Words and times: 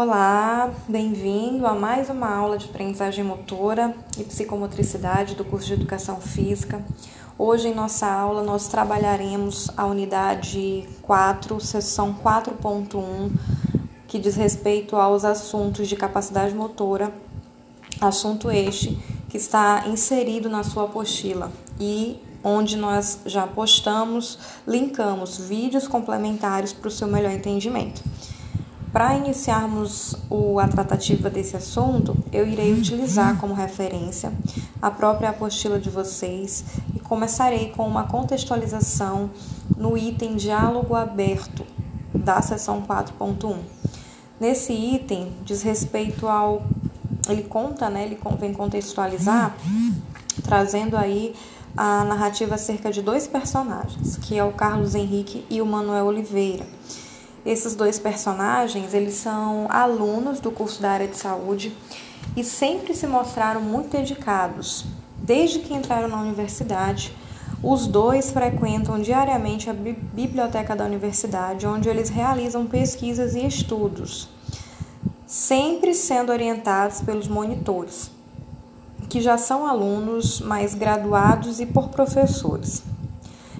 Olá, 0.00 0.72
bem-vindo 0.86 1.66
a 1.66 1.74
mais 1.74 2.08
uma 2.08 2.32
aula 2.32 2.56
de 2.56 2.66
aprendizagem 2.66 3.24
motora 3.24 3.92
e 4.16 4.22
psicomotricidade 4.22 5.34
do 5.34 5.44
curso 5.44 5.66
de 5.66 5.72
Educação 5.72 6.20
Física. 6.20 6.84
Hoje, 7.36 7.66
em 7.66 7.74
nossa 7.74 8.06
aula, 8.06 8.44
nós 8.44 8.68
trabalharemos 8.68 9.68
a 9.76 9.86
unidade 9.86 10.88
4, 11.02 11.60
seção 11.60 12.14
4.1, 12.14 13.32
que 14.06 14.20
diz 14.20 14.36
respeito 14.36 14.94
aos 14.94 15.24
assuntos 15.24 15.88
de 15.88 15.96
capacidade 15.96 16.54
motora, 16.54 17.12
assunto 18.00 18.52
este 18.52 18.96
que 19.28 19.36
está 19.36 19.82
inserido 19.88 20.48
na 20.48 20.62
sua 20.62 20.84
apostila 20.84 21.50
e 21.80 22.22
onde 22.44 22.76
nós 22.76 23.18
já 23.26 23.48
postamos, 23.48 24.38
linkamos 24.64 25.38
vídeos 25.38 25.88
complementares 25.88 26.72
para 26.72 26.86
o 26.86 26.90
seu 26.92 27.08
melhor 27.08 27.32
entendimento. 27.32 28.00
Para 28.98 29.14
iniciarmos 29.14 30.16
o, 30.28 30.58
a 30.58 30.66
tratativa 30.66 31.30
desse 31.30 31.56
assunto, 31.56 32.16
eu 32.32 32.44
irei 32.44 32.72
utilizar 32.72 33.38
como 33.38 33.54
referência 33.54 34.32
a 34.82 34.90
própria 34.90 35.30
apostila 35.30 35.78
de 35.78 35.88
vocês 35.88 36.64
e 36.92 36.98
começarei 36.98 37.70
com 37.70 37.86
uma 37.86 38.08
contextualização 38.08 39.30
no 39.76 39.96
item 39.96 40.34
Diálogo 40.34 40.96
Aberto 40.96 41.64
da 42.12 42.42
seção 42.42 42.82
4.1. 42.82 43.58
Nesse 44.40 44.72
item 44.72 45.32
diz 45.44 45.62
respeito 45.62 46.26
ao. 46.26 46.64
Ele 47.28 47.44
conta, 47.44 47.88
né? 47.88 48.04
Ele 48.04 48.18
vem 48.40 48.52
contextualizar, 48.52 49.54
trazendo 50.42 50.96
aí 50.96 51.36
a 51.76 52.02
narrativa 52.02 52.56
acerca 52.56 52.90
de 52.90 53.00
dois 53.00 53.28
personagens, 53.28 54.16
que 54.16 54.36
é 54.36 54.42
o 54.42 54.50
Carlos 54.50 54.96
Henrique 54.96 55.46
e 55.48 55.62
o 55.62 55.66
Manuel 55.66 56.06
Oliveira. 56.06 56.66
Esses 57.48 57.74
dois 57.74 57.98
personagens, 57.98 58.92
eles 58.92 59.14
são 59.14 59.68
alunos 59.70 60.38
do 60.38 60.50
curso 60.50 60.82
da 60.82 60.90
área 60.90 61.08
de 61.08 61.16
saúde 61.16 61.74
e 62.36 62.44
sempre 62.44 62.92
se 62.92 63.06
mostraram 63.06 63.62
muito 63.62 63.88
dedicados. 63.88 64.84
Desde 65.16 65.60
que 65.60 65.72
entraram 65.72 66.08
na 66.08 66.20
universidade, 66.20 67.10
os 67.62 67.86
dois 67.86 68.30
frequentam 68.30 69.00
diariamente 69.00 69.70
a 69.70 69.72
biblioteca 69.72 70.76
da 70.76 70.84
universidade, 70.84 71.66
onde 71.66 71.88
eles 71.88 72.10
realizam 72.10 72.66
pesquisas 72.66 73.34
e 73.34 73.46
estudos, 73.46 74.28
sempre 75.26 75.94
sendo 75.94 76.30
orientados 76.30 77.00
pelos 77.00 77.28
monitores, 77.28 78.10
que 79.08 79.22
já 79.22 79.38
são 79.38 79.66
alunos 79.66 80.38
mais 80.42 80.74
graduados 80.74 81.60
e 81.60 81.64
por 81.64 81.88
professores. 81.88 82.82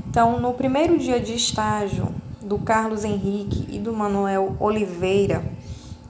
Então, 0.06 0.38
no 0.38 0.52
primeiro 0.52 0.98
dia 0.98 1.18
de 1.18 1.32
estágio, 1.32 2.17
do 2.40 2.58
Carlos 2.58 3.04
Henrique 3.04 3.66
e 3.68 3.78
do 3.78 3.92
Manuel 3.92 4.56
Oliveira, 4.60 5.44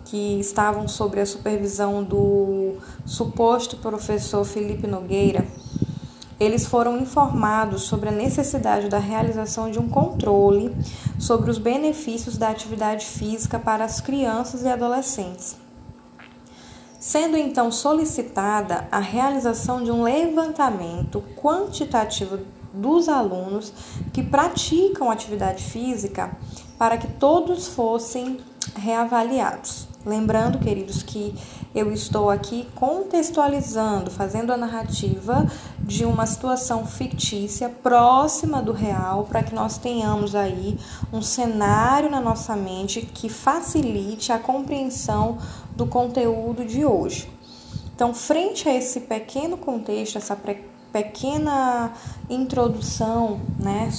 que 0.04 0.40
estavam 0.40 0.88
sob 0.88 1.20
a 1.20 1.26
supervisão 1.26 2.02
do 2.02 2.76
suposto 3.04 3.76
professor 3.76 4.44
Felipe 4.44 4.86
Nogueira, 4.86 5.46
eles 6.40 6.66
foram 6.66 6.98
informados 6.98 7.82
sobre 7.82 8.10
a 8.10 8.12
necessidade 8.12 8.88
da 8.88 8.98
realização 8.98 9.70
de 9.70 9.78
um 9.78 9.88
controle 9.88 10.74
sobre 11.18 11.50
os 11.50 11.58
benefícios 11.58 12.38
da 12.38 12.48
atividade 12.48 13.06
física 13.06 13.58
para 13.58 13.84
as 13.84 14.00
crianças 14.00 14.62
e 14.62 14.68
adolescentes. 14.68 15.56
Sendo 17.00 17.36
então 17.36 17.72
solicitada 17.72 18.86
a 18.90 19.00
realização 19.00 19.82
de 19.82 19.90
um 19.90 20.02
levantamento 20.02 21.22
quantitativo 21.36 22.38
dos 22.72 23.08
alunos 23.08 23.72
que 24.12 24.22
praticam 24.22 25.10
atividade 25.10 25.64
física 25.64 26.36
para 26.78 26.96
que 26.96 27.08
todos 27.08 27.68
fossem 27.68 28.38
reavaliados. 28.76 29.88
Lembrando, 30.06 30.58
queridos, 30.58 31.02
que 31.02 31.34
eu 31.74 31.92
estou 31.92 32.30
aqui 32.30 32.66
contextualizando, 32.74 34.10
fazendo 34.10 34.52
a 34.52 34.56
narrativa 34.56 35.46
de 35.80 36.04
uma 36.04 36.24
situação 36.24 36.86
fictícia 36.86 37.68
próxima 37.68 38.62
do 38.62 38.72
real, 38.72 39.24
para 39.24 39.42
que 39.42 39.54
nós 39.54 39.76
tenhamos 39.76 40.34
aí 40.34 40.78
um 41.12 41.20
cenário 41.20 42.10
na 42.10 42.20
nossa 42.20 42.56
mente 42.56 43.02
que 43.02 43.28
facilite 43.28 44.32
a 44.32 44.38
compreensão 44.38 45.38
do 45.76 45.86
conteúdo 45.86 46.64
de 46.64 46.84
hoje. 46.84 47.28
Então, 47.94 48.14
frente 48.14 48.68
a 48.68 48.74
esse 48.74 49.00
pequeno 49.00 49.56
contexto, 49.56 50.16
essa 50.16 50.36
pequena 50.92 51.92
introdução 52.28 53.40
né, 53.58 53.90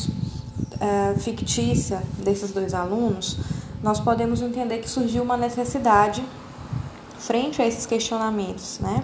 é, 0.80 1.18
fictícia 1.20 2.02
desses 2.18 2.52
dois 2.52 2.74
alunos, 2.74 3.38
nós 3.82 4.00
podemos 4.00 4.42
entender 4.42 4.80
que 4.80 4.90
surgiu 4.90 5.24
uma 5.24 5.38
necessidade 5.38 6.24
frente 7.18 7.62
a 7.62 7.68
esses 7.68 7.86
questionamentos. 7.86 8.80
Né? 8.80 9.04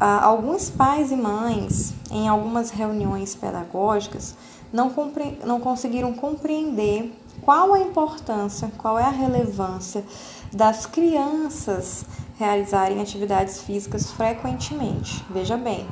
Alguns 0.00 0.70
pais 0.70 1.10
e 1.10 1.16
mães, 1.16 1.94
em 2.10 2.28
algumas 2.28 2.70
reuniões 2.70 3.34
pedagógicas, 3.34 4.34
não, 4.72 4.90
compre 4.90 5.38
não 5.44 5.60
conseguiram 5.60 6.12
compreender 6.12 7.16
qual 7.42 7.74
a 7.74 7.80
importância, 7.80 8.70
qual 8.78 8.98
é 8.98 9.04
a 9.04 9.10
relevância 9.10 10.04
das 10.52 10.86
crianças 10.86 12.04
realizarem 12.38 13.00
atividades 13.00 13.60
físicas 13.60 14.10
frequentemente. 14.10 15.24
Veja 15.30 15.56
bem, 15.56 15.86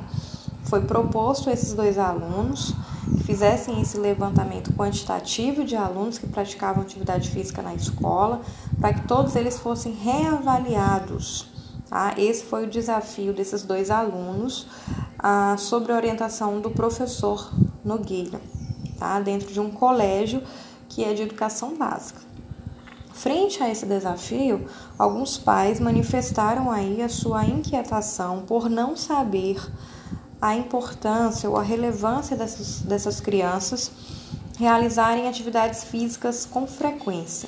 foi 0.63 0.81
proposto 0.81 1.49
a 1.49 1.53
esses 1.53 1.73
dois 1.73 1.97
alunos 1.97 2.73
que 3.17 3.23
fizessem 3.23 3.81
esse 3.81 3.97
levantamento 3.97 4.73
quantitativo 4.73 5.63
de 5.63 5.75
alunos 5.75 6.17
que 6.17 6.27
praticavam 6.27 6.83
atividade 6.83 7.29
física 7.29 7.61
na 7.61 7.75
escola, 7.75 8.41
para 8.79 8.93
que 8.93 9.07
todos 9.07 9.35
eles 9.35 9.59
fossem 9.59 9.93
reavaliados. 9.93 11.47
Tá? 11.89 12.13
Esse 12.17 12.43
foi 12.45 12.65
o 12.65 12.69
desafio 12.69 13.33
desses 13.33 13.63
dois 13.63 13.91
alunos 13.91 14.67
ah, 15.19 15.55
sobre 15.57 15.91
a 15.91 15.95
orientação 15.95 16.59
do 16.59 16.71
professor 16.71 17.51
Nogueira, 17.83 18.41
tá? 18.97 19.19
dentro 19.19 19.51
de 19.51 19.59
um 19.59 19.69
colégio 19.69 20.41
que 20.89 21.03
é 21.03 21.13
de 21.13 21.23
educação 21.23 21.75
básica. 21.75 22.21
Frente 23.13 23.61
a 23.61 23.69
esse 23.69 23.85
desafio, 23.85 24.65
alguns 24.97 25.37
pais 25.37 25.79
manifestaram 25.79 26.71
aí 26.71 27.01
a 27.01 27.07
sua 27.07 27.45
inquietação 27.45 28.41
por 28.41 28.69
não 28.69 28.97
saber 28.97 29.61
a 30.43 30.57
importância 30.57 31.49
ou 31.49 31.55
a 31.55 31.63
relevância 31.63 32.35
dessas, 32.35 32.81
dessas 32.81 33.21
crianças 33.21 33.89
realizarem 34.59 35.25
atividades 35.25 35.85
físicas 35.85 36.45
com 36.45 36.67
frequência. 36.67 37.47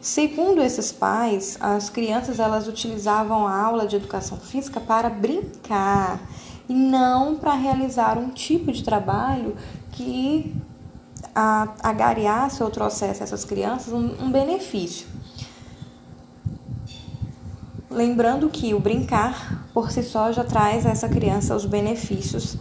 Segundo 0.00 0.60
esses 0.60 0.90
pais, 0.90 1.56
as 1.60 1.88
crianças 1.88 2.40
elas 2.40 2.66
utilizavam 2.66 3.46
a 3.46 3.56
aula 3.56 3.86
de 3.86 3.94
educação 3.94 4.36
física 4.36 4.80
para 4.80 5.08
brincar 5.08 6.20
e 6.68 6.74
não 6.74 7.36
para 7.36 7.54
realizar 7.54 8.18
um 8.18 8.30
tipo 8.30 8.72
de 8.72 8.82
trabalho 8.82 9.54
que 9.92 10.52
agariasse 11.84 12.64
ou 12.64 12.68
trouxesse 12.68 13.20
a 13.20 13.24
essas 13.24 13.44
crianças 13.44 13.92
um, 13.92 14.24
um 14.24 14.32
benefício. 14.32 15.06
Lembrando 17.94 18.50
que 18.50 18.74
o 18.74 18.80
brincar 18.80 19.68
por 19.72 19.92
si 19.92 20.02
só 20.02 20.32
já 20.32 20.42
traz 20.42 20.84
a 20.84 20.90
essa 20.90 21.08
criança 21.08 21.54
os 21.54 21.64
benefícios 21.64 22.56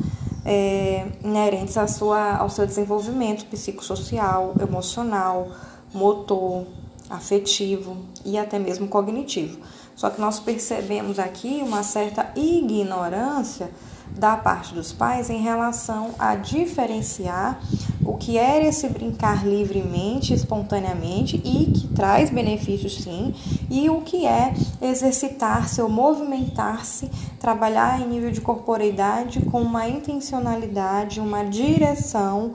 é, 0.46 1.08
inerentes 1.24 1.76
à 1.76 1.88
sua, 1.88 2.36
ao 2.36 2.52
seu 2.52 2.68
desenvolvimento 2.68 3.46
psicossocial, 3.46 4.54
emocional, 4.62 5.50
motor, 5.92 6.68
afetivo 7.10 7.98
e 8.24 8.38
até 8.38 8.60
mesmo 8.60 8.88
cognitivo. 8.88 9.60
Só 9.96 10.12
que 10.12 10.22
nós 10.22 10.40
percebemos 10.40 11.18
aqui 11.18 11.62
uma 11.66 11.82
certa 11.82 12.32
ignorância 12.36 13.72
da 14.16 14.38
parte 14.38 14.76
dos 14.76 14.94
pais 14.94 15.32
em 15.32 15.42
relação 15.42 16.12
a 16.20 16.36
diferenciar 16.36 17.60
o 18.06 18.18
que 18.18 18.38
é 18.38 18.66
esse 18.66 18.88
brincar 18.90 19.46
livremente, 19.46 20.34
espontaneamente 20.34 21.38
e 21.44 21.66
que 21.72 21.88
traz 21.90 22.30
benefícios 22.30 23.02
sim, 23.02 23.34
e 23.70 23.90
o 23.90 24.02
que 24.02 24.26
é 24.26 24.54
exercitar-se 24.82 25.82
ou 25.82 25.90
movimentar-se, 25.90 27.10
trabalhar 27.40 28.02
em 28.02 28.08
nível 28.08 28.32
de 28.32 28.42
corporeidade 28.42 29.42
com 29.46 29.62
uma 29.62 29.88
intencionalidade, 29.88 31.20
uma 31.20 31.44
direção 31.44 32.54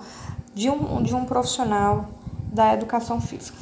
de 0.54 0.68
um, 0.68 1.02
de 1.02 1.14
um 1.14 1.24
profissional 1.24 2.06
da 2.52 2.74
educação 2.74 3.20
física. 3.20 3.58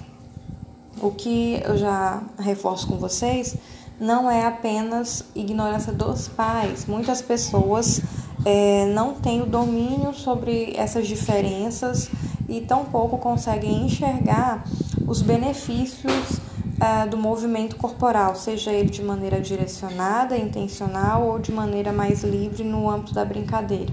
O 1.00 1.10
que 1.10 1.60
eu 1.64 1.76
já 1.76 2.22
reforço 2.38 2.86
com 2.86 2.96
vocês 2.96 3.56
não 4.00 4.30
é 4.30 4.44
apenas 4.46 5.24
ignorância 5.34 5.92
dos 5.92 6.28
pais. 6.28 6.86
Muitas 6.86 7.20
pessoas 7.20 8.00
é, 8.46 8.86
não 8.94 9.14
têm 9.14 9.42
o 9.42 9.46
domínio 9.46 10.14
sobre 10.14 10.72
essas 10.76 11.08
diferenças 11.08 12.08
e 12.48 12.60
tampouco 12.60 13.18
conseguem 13.18 13.86
enxergar 13.86 14.64
os 15.04 15.20
benefícios 15.20 16.40
é, 16.80 17.08
do 17.08 17.16
movimento 17.16 17.74
corporal, 17.74 18.36
seja 18.36 18.70
ele 18.70 18.88
de 18.88 19.02
maneira 19.02 19.40
direcionada, 19.40 20.38
intencional 20.38 21.26
ou 21.26 21.40
de 21.40 21.50
maneira 21.50 21.92
mais 21.92 22.22
livre 22.22 22.62
no 22.62 22.88
âmbito 22.88 23.12
da 23.12 23.24
brincadeira. 23.24 23.92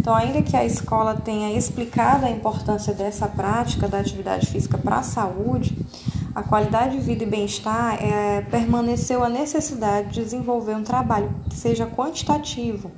Então, 0.00 0.14
ainda 0.14 0.40
que 0.40 0.56
a 0.56 0.64
escola 0.64 1.14
tenha 1.16 1.56
explicado 1.56 2.24
a 2.24 2.30
importância 2.30 2.94
dessa 2.94 3.28
prática 3.28 3.86
da 3.86 4.00
atividade 4.00 4.46
física 4.46 4.78
para 4.78 4.96
a 4.96 5.02
saúde, 5.02 5.76
a 6.34 6.42
qualidade 6.42 6.96
de 6.96 7.02
vida 7.02 7.24
e 7.24 7.26
bem-estar 7.26 8.02
é, 8.02 8.40
permaneceu 8.50 9.22
a 9.22 9.28
necessidade 9.28 10.08
de 10.08 10.24
desenvolver 10.24 10.74
um 10.74 10.82
trabalho 10.82 11.34
que 11.50 11.56
seja 11.56 11.86
quantitativo, 11.86 12.90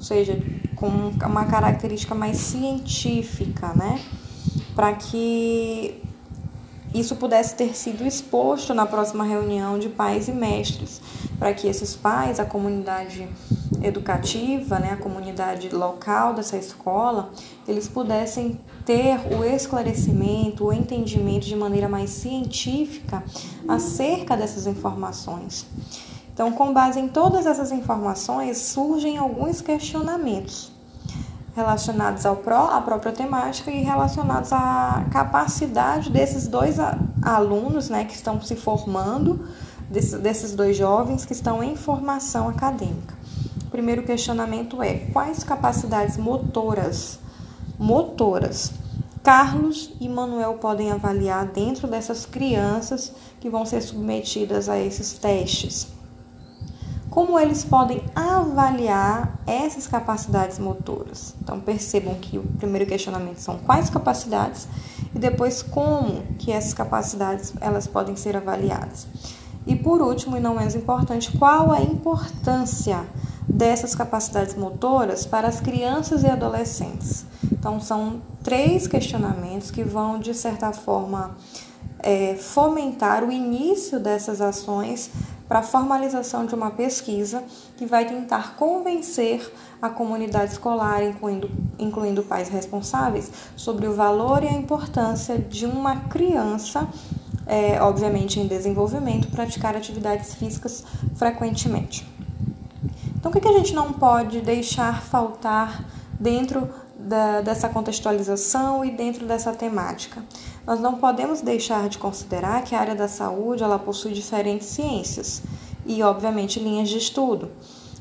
ou 0.00 0.04
seja, 0.04 0.42
com 0.74 0.88
uma 1.26 1.44
característica 1.44 2.14
mais 2.14 2.38
científica, 2.38 3.74
né? 3.76 4.00
Para 4.74 4.94
que 4.94 6.02
isso 6.94 7.16
pudesse 7.16 7.54
ter 7.54 7.76
sido 7.76 8.06
exposto 8.06 8.72
na 8.72 8.86
próxima 8.86 9.24
reunião 9.24 9.78
de 9.78 9.90
pais 9.90 10.26
e 10.26 10.32
mestres, 10.32 11.02
para 11.38 11.52
que 11.52 11.68
esses 11.68 11.94
pais, 11.94 12.40
a 12.40 12.46
comunidade 12.46 13.28
educativa, 13.82 14.78
né, 14.78 14.92
a 14.92 14.96
comunidade 14.96 15.68
local 15.68 16.32
dessa 16.32 16.56
escola, 16.56 17.30
eles 17.68 17.86
pudessem 17.86 18.58
ter 18.86 19.20
o 19.38 19.44
esclarecimento, 19.44 20.64
o 20.64 20.72
entendimento 20.72 21.44
de 21.44 21.54
maneira 21.54 21.90
mais 21.90 22.08
científica 22.08 23.22
acerca 23.68 24.34
dessas 24.34 24.66
informações. 24.66 25.66
Então, 26.40 26.52
com 26.52 26.72
base 26.72 26.98
em 26.98 27.06
todas 27.06 27.44
essas 27.44 27.70
informações, 27.70 28.56
surgem 28.56 29.18
alguns 29.18 29.60
questionamentos 29.60 30.72
relacionados 31.54 32.24
ao 32.24 32.36
pró, 32.36 32.70
à 32.72 32.80
própria 32.80 33.12
temática 33.12 33.70
e 33.70 33.82
relacionados 33.82 34.50
à 34.50 35.04
capacidade 35.12 36.08
desses 36.08 36.48
dois 36.48 36.78
alunos 37.20 37.90
né, 37.90 38.06
que 38.06 38.14
estão 38.14 38.40
se 38.40 38.56
formando, 38.56 39.46
desses, 39.90 40.54
dois 40.54 40.78
jovens 40.78 41.26
que 41.26 41.34
estão 41.34 41.62
em 41.62 41.76
formação 41.76 42.48
acadêmica. 42.48 43.14
O 43.66 43.70
primeiro 43.70 44.02
questionamento 44.02 44.82
é: 44.82 44.94
quais 45.12 45.44
capacidades 45.44 46.16
motoras 46.16 47.18
motoras. 47.78 48.72
Carlos 49.22 49.92
e 50.00 50.08
Manuel 50.08 50.54
podem 50.54 50.90
avaliar 50.90 51.44
dentro 51.44 51.86
dessas 51.86 52.24
crianças 52.24 53.12
que 53.38 53.50
vão 53.50 53.66
ser 53.66 53.82
submetidas 53.82 54.70
a 54.70 54.78
esses 54.78 55.12
testes. 55.12 55.99
Como 57.10 57.36
eles 57.38 57.64
podem 57.64 58.04
avaliar 58.14 59.40
essas 59.44 59.88
capacidades 59.88 60.60
motoras? 60.60 61.34
Então 61.42 61.58
percebam 61.58 62.14
que 62.14 62.38
o 62.38 62.42
primeiro 62.42 62.86
questionamento 62.86 63.38
são 63.38 63.58
quais 63.58 63.90
capacidades 63.90 64.68
e 65.12 65.18
depois 65.18 65.60
como 65.60 66.22
que 66.38 66.52
essas 66.52 66.72
capacidades 66.72 67.52
elas 67.60 67.88
podem 67.88 68.14
ser 68.14 68.36
avaliadas. 68.36 69.08
E 69.66 69.74
por 69.74 70.00
último, 70.00 70.36
e 70.36 70.40
não 70.40 70.54
menos 70.54 70.74
importante, 70.74 71.36
qual 71.36 71.70
a 71.72 71.80
importância 71.82 73.04
dessas 73.46 73.94
capacidades 73.94 74.54
motoras 74.54 75.26
para 75.26 75.48
as 75.48 75.60
crianças 75.60 76.22
e 76.22 76.28
adolescentes? 76.28 77.26
Então, 77.52 77.78
são 77.80 78.22
três 78.42 78.86
questionamentos 78.86 79.70
que 79.70 79.84
vão, 79.84 80.18
de 80.18 80.32
certa 80.32 80.72
forma, 80.72 81.36
é, 81.98 82.34
fomentar 82.36 83.22
o 83.22 83.30
início 83.30 84.00
dessas 84.00 84.40
ações 84.40 85.10
para 85.50 85.58
a 85.58 85.62
formalização 85.62 86.46
de 86.46 86.54
uma 86.54 86.70
pesquisa 86.70 87.42
que 87.76 87.84
vai 87.84 88.04
tentar 88.06 88.54
convencer 88.54 89.52
a 89.82 89.88
comunidade 89.88 90.52
escolar, 90.52 91.02
incluindo, 91.02 91.50
incluindo 91.76 92.22
pais 92.22 92.48
responsáveis, 92.48 93.32
sobre 93.56 93.88
o 93.88 93.92
valor 93.92 94.44
e 94.44 94.46
a 94.46 94.52
importância 94.52 95.36
de 95.36 95.66
uma 95.66 96.02
criança, 96.02 96.88
é, 97.48 97.82
obviamente 97.82 98.38
em 98.38 98.46
desenvolvimento, 98.46 99.26
praticar 99.32 99.74
atividades 99.74 100.34
físicas 100.34 100.84
frequentemente. 101.16 102.08
Então, 103.16 103.32
o 103.32 103.34
que, 103.34 103.48
a 103.48 103.52
gente 103.52 103.74
não 103.74 103.92
pode 103.92 104.40
deixar 104.42 105.02
faltar 105.02 105.84
dentro 106.12 106.70
da, 106.96 107.40
dessa 107.40 107.68
contextualização 107.68 108.84
e 108.84 108.92
dentro 108.92 109.26
dessa 109.26 109.52
temática. 109.52 110.22
Nós 110.70 110.78
não 110.78 110.94
podemos 110.94 111.40
deixar 111.40 111.88
de 111.88 111.98
considerar 111.98 112.62
que 112.62 112.76
a 112.76 112.80
área 112.80 112.94
da 112.94 113.08
saúde 113.08 113.60
ela 113.60 113.76
possui 113.76 114.12
diferentes 114.12 114.68
ciências 114.68 115.42
e, 115.84 116.00
obviamente, 116.00 116.60
linhas 116.60 116.88
de 116.88 116.96
estudo. 116.96 117.50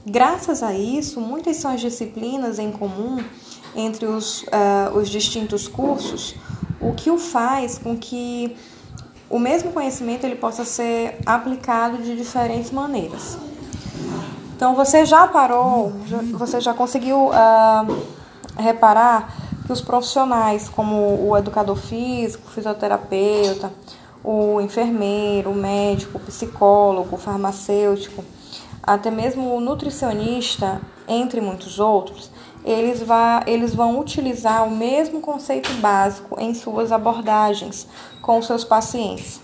Graças 0.06 0.62
a 0.62 0.72
isso, 0.72 1.20
muitas 1.20 1.58
são 1.58 1.72
as 1.72 1.82
disciplinas 1.82 2.60
em 2.60 2.72
comum 2.72 3.24
entre 3.76 4.06
os, 4.06 4.44
uh, 4.44 4.96
os 4.96 5.10
distintos 5.10 5.68
cursos, 5.68 6.36
o 6.80 6.94
que 6.94 7.10
o 7.10 7.18
faz 7.18 7.80
com 7.80 7.98
que 7.98 8.56
o 9.28 9.40
mesmo 9.40 9.72
conhecimento 9.72 10.24
ele 10.26 10.36
possa 10.36 10.64
ser 10.64 11.18
aplicado 11.26 11.98
de 11.98 12.16
diferentes 12.16 12.70
maneiras. 12.70 13.36
Então, 14.56 14.76
você 14.76 15.08
já 15.08 15.28
parou, 15.28 15.92
você 16.34 16.62
já 16.62 16.76
conseguiu 16.76 17.30
uh, 17.30 18.04
reparar 18.56 19.49
que 19.70 19.74
os 19.74 19.82
profissionais, 19.82 20.68
como 20.68 21.30
o 21.30 21.38
educador 21.38 21.76
físico, 21.76 22.48
o 22.48 22.50
fisioterapeuta, 22.50 23.72
o 24.24 24.60
enfermeiro, 24.60 25.52
o 25.52 25.56
médico, 25.56 26.18
o 26.18 26.22
psicólogo, 26.22 27.16
o 27.16 27.20
farmacêutico, 27.20 28.26
até 28.82 29.12
mesmo 29.12 29.56
o 29.56 29.62
nutricionista, 29.62 30.82
entre 31.08 31.40
muitos 31.40 31.80
outros, 31.80 32.32
eles, 32.66 33.04
vá, 33.04 33.44
eles 33.46 33.76
vão 33.76 34.00
utilizar 34.00 34.66
o 34.66 34.72
mesmo 34.72 35.22
conceito 35.22 35.72
básico 35.74 36.36
em 36.42 36.56
suas 36.56 36.92
abordagens 36.92 37.86
com 38.24 38.42
seus 38.42 38.64
pacientes. 38.64 39.40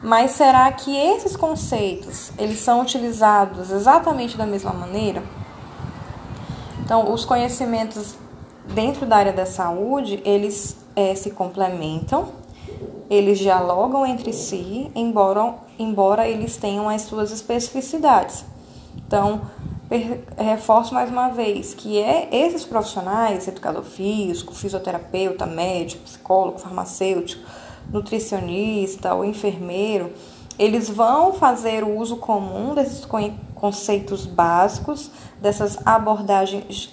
Mas 0.00 0.30
será 0.30 0.70
que 0.70 0.96
esses 0.96 1.36
conceitos 1.36 2.30
eles 2.38 2.60
são 2.60 2.80
utilizados 2.80 3.72
exatamente 3.72 4.36
da 4.36 4.46
mesma 4.46 4.72
maneira? 4.72 5.20
Então, 6.80 7.12
os 7.12 7.24
conhecimentos 7.24 8.14
dentro 8.74 9.06
da 9.06 9.16
área 9.16 9.32
da 9.32 9.46
saúde, 9.46 10.20
eles 10.24 10.76
é, 10.94 11.14
se 11.14 11.30
complementam, 11.30 12.28
eles 13.10 13.38
dialogam 13.38 14.06
entre 14.06 14.32
si, 14.32 14.90
embora, 14.94 15.54
embora 15.78 16.28
eles 16.28 16.56
tenham 16.56 16.88
as 16.88 17.02
suas 17.02 17.30
especificidades. 17.30 18.44
Então, 18.96 19.42
reforço 20.36 20.92
mais 20.92 21.10
uma 21.10 21.28
vez 21.28 21.72
que 21.72 21.98
é 21.98 22.28
esses 22.30 22.64
profissionais, 22.64 23.48
educador 23.48 23.84
físico, 23.84 24.54
fisioterapeuta, 24.54 25.46
médico, 25.46 26.02
psicólogo, 26.02 26.58
farmacêutico, 26.58 27.42
nutricionista 27.90 29.14
ou 29.14 29.24
enfermeiro, 29.24 30.12
eles 30.58 30.90
vão 30.90 31.32
fazer 31.32 31.84
o 31.84 31.96
uso 31.96 32.16
comum 32.16 32.74
desses 32.74 33.06
conceitos 33.54 34.26
básicos, 34.26 35.10
dessas 35.40 35.78
abordagens 35.86 36.90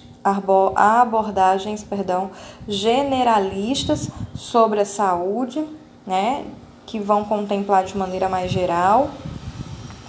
abordagens 0.74 1.84
perdão, 1.84 2.30
generalistas 2.66 4.10
sobre 4.34 4.80
a 4.80 4.84
saúde, 4.84 5.64
né, 6.06 6.44
que 6.84 6.98
vão 6.98 7.24
contemplar 7.24 7.84
de 7.84 7.96
maneira 7.96 8.28
mais 8.28 8.50
geral. 8.50 9.10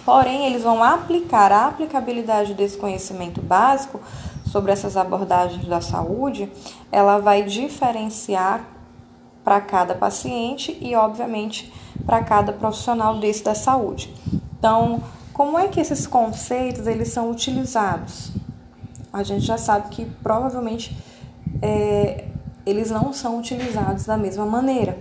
Porém, 0.05 0.45
eles 0.45 0.63
vão 0.63 0.83
aplicar 0.83 1.51
a 1.51 1.67
aplicabilidade 1.67 2.53
desse 2.53 2.77
conhecimento 2.77 3.41
básico 3.41 3.99
sobre 4.45 4.71
essas 4.71 4.95
abordagens 4.95 5.65
da 5.65 5.81
saúde, 5.81 6.49
ela 6.91 7.19
vai 7.19 7.43
diferenciar 7.43 8.63
para 9.43 9.59
cada 9.59 9.93
paciente 9.93 10.77
e, 10.81 10.95
obviamente, 10.95 11.73
para 12.05 12.23
cada 12.23 12.53
profissional 12.53 13.19
desse 13.19 13.43
da 13.43 13.53
saúde. 13.53 14.13
Então, 14.57 15.03
como 15.33 15.59
é 15.59 15.67
que 15.67 15.79
esses 15.79 16.07
conceitos 16.07 16.87
eles 16.87 17.09
são 17.09 17.29
utilizados? 17.29 18.31
A 19.17 19.23
gente 19.23 19.45
já 19.45 19.57
sabe 19.57 19.89
que 19.89 20.05
provavelmente 20.23 20.97
é, 21.61 22.25
eles 22.65 22.91
não 22.91 23.13
são 23.13 23.39
utilizados 23.39 24.05
da 24.05 24.17
mesma 24.17 24.45
maneira. 24.45 24.97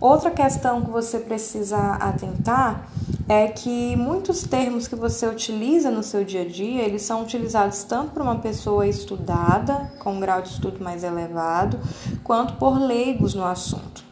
Outra 0.00 0.30
questão 0.30 0.82
que 0.82 0.90
você 0.90 1.18
precisa 1.18 1.78
atentar 1.94 2.88
é 3.28 3.46
que 3.46 3.94
muitos 3.96 4.42
termos 4.42 4.88
que 4.88 4.96
você 4.96 5.26
utiliza 5.26 5.90
no 5.90 6.02
seu 6.02 6.24
dia 6.24 6.42
a 6.42 6.48
dia, 6.48 6.82
eles 6.82 7.02
são 7.02 7.22
utilizados 7.22 7.84
tanto 7.84 8.10
por 8.10 8.22
uma 8.22 8.36
pessoa 8.36 8.86
estudada, 8.86 9.92
com 10.00 10.14
um 10.14 10.20
grau 10.20 10.42
de 10.42 10.48
estudo 10.48 10.82
mais 10.82 11.04
elevado, 11.04 11.78
quanto 12.24 12.54
por 12.54 12.80
leigos 12.80 13.34
no 13.34 13.44
assunto. 13.44 14.04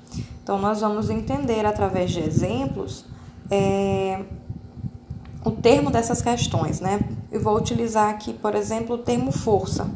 Então, 0.43 0.59
nós 0.59 0.81
vamos 0.81 1.11
entender 1.11 1.67
através 1.67 2.11
de 2.11 2.21
exemplos 2.21 3.05
é, 3.51 4.23
o 5.45 5.51
termo 5.51 5.91
dessas 5.91 6.23
questões, 6.23 6.81
né? 6.81 7.01
Eu 7.31 7.41
vou 7.41 7.57
utilizar 7.57 8.11
aqui, 8.11 8.33
por 8.33 8.55
exemplo, 8.55 8.97
o 8.97 8.99
termo 8.99 9.31
força. 9.31 9.89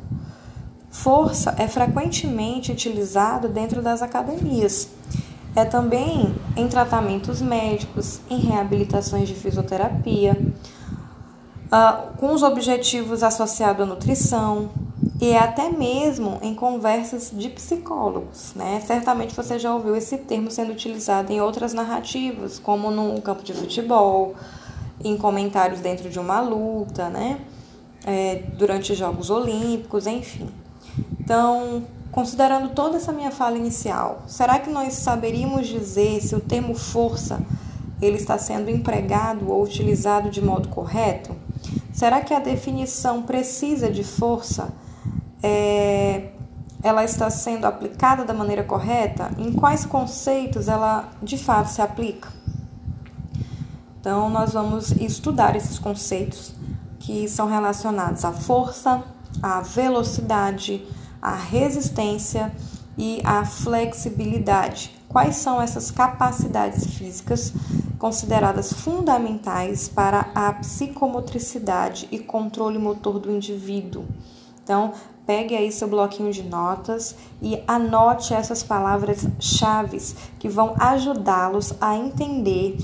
Força 0.88 1.54
é 1.58 1.66
frequentemente 1.66 2.70
utilizado 2.70 3.48
dentro 3.48 3.82
das 3.82 4.02
academias. 4.02 4.88
É 5.56 5.64
também 5.64 6.34
em 6.56 6.68
tratamentos 6.68 7.42
médicos, 7.42 8.20
em 8.30 8.38
reabilitações 8.38 9.28
de 9.28 9.34
fisioterapia, 9.34 10.36
uh, 11.66 12.16
com 12.16 12.32
os 12.32 12.42
objetivos 12.44 13.22
associados 13.22 13.82
à 13.82 13.86
nutrição 13.86 14.70
e 15.20 15.36
até 15.36 15.70
mesmo 15.70 16.38
em 16.42 16.54
conversas 16.54 17.32
de 17.32 17.48
psicólogos. 17.48 18.52
Né? 18.54 18.80
Certamente 18.86 19.34
você 19.34 19.58
já 19.58 19.74
ouviu 19.74 19.96
esse 19.96 20.18
termo 20.18 20.50
sendo 20.50 20.72
utilizado 20.72 21.32
em 21.32 21.40
outras 21.40 21.72
narrativas, 21.72 22.58
como 22.58 22.90
no 22.90 23.20
campo 23.20 23.42
de 23.42 23.52
futebol, 23.52 24.34
em 25.04 25.16
comentários 25.16 25.80
dentro 25.80 26.08
de 26.08 26.18
uma 26.18 26.40
luta, 26.40 27.08
né? 27.08 27.40
É, 28.06 28.42
durante 28.56 28.94
Jogos 28.94 29.30
Olímpicos, 29.30 30.06
enfim. 30.06 30.49
Então, 31.20 31.84
considerando 32.11 32.70
toda 32.70 32.96
essa 32.96 33.12
minha 33.12 33.30
fala 33.30 33.56
inicial, 33.56 34.23
será 34.26 34.58
que 34.58 34.70
nós 34.70 34.94
saberíamos 34.94 35.66
dizer 35.66 36.20
se 36.20 36.34
o 36.34 36.40
termo 36.40 36.75
força 36.75 37.40
ele 38.00 38.16
está 38.16 38.37
sendo 38.38 38.70
empregado 38.70 39.50
ou 39.50 39.62
utilizado 39.62 40.30
de 40.30 40.42
modo 40.42 40.68
correto? 40.68 41.34
Será 41.92 42.20
que 42.20 42.34
a 42.34 42.40
definição 42.40 43.23
precisa 43.23 43.90
de 43.90 44.02
força 44.02 44.68
é, 45.42 46.30
ela 46.82 47.04
está 47.04 47.30
sendo 47.30 47.64
aplicada 47.64 48.25
da 48.25 48.34
maneira 48.34 48.62
correta? 48.62 49.30
Em 49.38 49.52
quais 49.52 49.87
conceitos 49.87 50.68
ela 50.68 51.08
de 51.23 51.38
fato 51.38 51.70
se 51.70 51.80
aplica? 51.80 52.28
Então, 54.04 54.28
nós 54.28 54.52
vamos 54.52 54.90
estudar 54.90 55.56
esses 55.56 55.78
conceitos 55.78 56.52
que 56.99 57.26
são 57.26 57.49
relacionados 57.49 58.23
à 58.23 58.32
força, 58.32 59.02
à 59.42 59.62
velocidade, 59.62 60.87
à 61.23 61.34
resistência 61.34 62.54
e 62.99 63.23
à 63.25 63.46
flexibilidade. 63.46 64.94
Quais 65.08 65.37
são 65.37 65.58
essas 65.58 65.90
capacidades 65.90 66.87
físicas 66.87 67.54
consideradas 67.99 68.75
fundamentais 68.75 69.88
para 69.88 70.26
a 70.34 70.52
psicomotricidade 70.52 72.06
e 72.12 72.18
controle 72.18 72.78
motor 72.78 73.18
do 73.18 73.32
indivíduo? 73.32 74.04
Então, 74.62 74.92
pegue 75.26 75.56
aí 75.56 75.73
seu 75.73 75.88
bloquinho 75.88 76.30
de 76.30 76.42
notas 76.42 77.16
e 77.40 77.58
anote 77.66 78.34
essas 78.34 78.62
palavras-chave 78.62 79.96
que 80.38 80.46
vão 80.46 80.75
ajudá-los 80.78 81.73
a 81.80 81.96
entender 81.96 82.76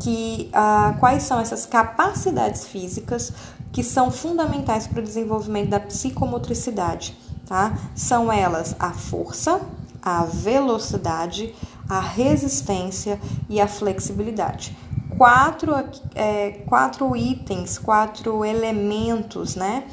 que 0.00 0.50
uh, 0.52 0.98
quais 0.98 1.24
são 1.24 1.40
essas 1.40 1.66
capacidades 1.66 2.66
físicas 2.66 3.32
que 3.72 3.82
são 3.82 4.10
fundamentais 4.10 4.86
para 4.86 5.00
o 5.00 5.02
desenvolvimento 5.02 5.70
da 5.70 5.80
psicomotricidade, 5.80 7.16
tá? 7.46 7.76
São 7.94 8.32
elas 8.32 8.74
a 8.78 8.92
força, 8.92 9.60
a 10.02 10.24
velocidade, 10.24 11.54
a 11.88 12.00
resistência 12.00 13.20
e 13.48 13.60
a 13.60 13.66
flexibilidade. 13.66 14.76
Quatro, 15.16 15.72
é, 16.14 16.62
quatro 16.66 17.16
itens, 17.16 17.76
quatro 17.78 18.44
elementos, 18.44 19.56
né? 19.56 19.84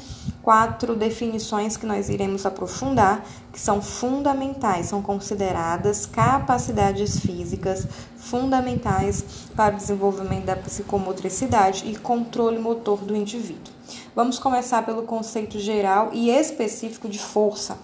Quatro 0.46 0.94
definições 0.94 1.76
que 1.76 1.84
nós 1.84 2.08
iremos 2.08 2.46
aprofundar, 2.46 3.26
que 3.52 3.58
são 3.58 3.82
fundamentais, 3.82 4.86
são 4.86 5.02
consideradas 5.02 6.06
capacidades 6.06 7.18
físicas 7.18 7.84
fundamentais 8.16 9.24
para 9.56 9.74
o 9.74 9.76
desenvolvimento 9.76 10.44
da 10.44 10.54
psicomotricidade 10.54 11.90
e 11.90 11.96
controle 11.96 12.60
motor 12.60 12.98
do 12.98 13.16
indivíduo. 13.16 13.74
Vamos 14.14 14.38
começar 14.38 14.86
pelo 14.86 15.02
conceito 15.02 15.58
geral 15.58 16.10
e 16.12 16.30
específico 16.30 17.08
de 17.08 17.18
força. 17.18 17.76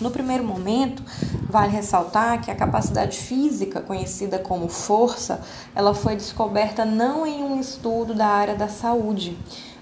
No 0.00 0.10
primeiro 0.10 0.42
momento, 0.42 1.02
vale 1.50 1.72
ressaltar 1.72 2.40
que 2.40 2.50
a 2.50 2.54
capacidade 2.54 3.18
física, 3.18 3.82
conhecida 3.82 4.38
como 4.38 4.66
força, 4.66 5.42
ela 5.74 5.92
foi 5.92 6.16
descoberta 6.16 6.86
não 6.86 7.26
em 7.26 7.44
um 7.44 7.60
estudo 7.60 8.14
da 8.14 8.28
área 8.28 8.54
da 8.54 8.66
saúde, 8.66 9.36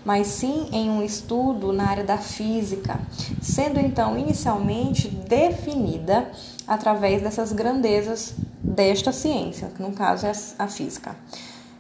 mas 0.04 0.26
sim 0.28 0.68
em 0.72 0.90
um 0.90 1.02
estudo 1.02 1.72
na 1.72 1.88
área 1.88 2.04
da 2.04 2.18
física, 2.18 3.00
sendo 3.40 3.78
então 3.78 4.18
inicialmente 4.18 5.08
definida 5.08 6.30
através 6.66 7.22
dessas 7.22 7.52
grandezas 7.52 8.34
desta 8.62 9.12
ciência, 9.12 9.70
que 9.74 9.82
no 9.82 9.92
caso 9.92 10.26
é 10.26 10.32
a 10.58 10.66
física. 10.66 11.16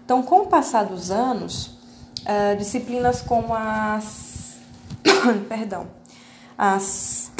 Então, 0.04 0.22
com 0.22 0.42
o 0.42 0.46
passar 0.46 0.84
dos 0.84 1.10
anos, 1.10 1.66
uh, 2.22 2.56
disciplinas 2.56 3.20
como 3.20 3.54
as 3.54 4.56
perdão, 5.48 5.86
as 6.56 7.30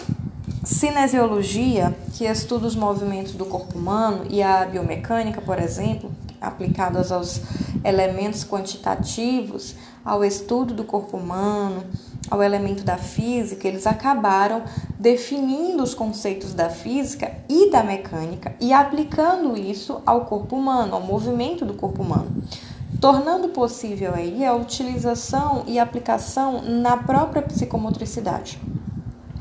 cinesiologia, 0.65 1.97
que 2.15 2.25
estuda 2.25 2.67
os 2.67 2.77
movimentos 2.77 3.33
do 3.33 3.47
corpo 3.47 3.79
humano, 3.79 4.27
e 4.29 4.43
a 4.43 4.67
biomecânica, 4.67 5.41
por 5.41 5.59
exemplo, 5.59 6.11
aplicadas 6.41 7.11
aos 7.11 7.41
elementos 7.85 8.45
quantitativos, 8.45 9.75
ao 10.09 10.25
estudo 10.25 10.73
do 10.73 10.85
corpo 10.85 11.19
humano, 11.19 11.85
ao 12.31 12.43
elemento 12.43 12.83
da 12.83 12.97
física, 12.97 13.69
eles 13.69 13.87
acabaram 13.87 14.63
definindo 14.99 15.83
os 15.83 15.95
conceitos 15.95 16.55
da 16.55 16.71
física 16.71 17.31
e 17.49 17.71
da 17.71 17.83
mecânica 17.85 18.55
e 18.59 18.73
aplicando 18.73 19.57
isso 19.57 20.01
ao 20.07 20.25
corpo 20.25 20.57
humano, 20.57 20.95
ao 20.95 21.01
movimento 21.03 21.65
do 21.65 21.75
corpo 21.75 22.03
humano, 22.03 22.43
tornando 23.01 23.49
possível 23.49 24.15
aí 24.15 24.45
a 24.45 24.55
utilização 24.55 25.65
e 25.67 25.79
aplicação 25.79 26.63
na 26.63 26.97
própria 26.97 27.43
psicomotricidade. 27.43 28.59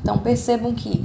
Então 0.02 0.18
percebam 0.18 0.74
que 0.74 1.04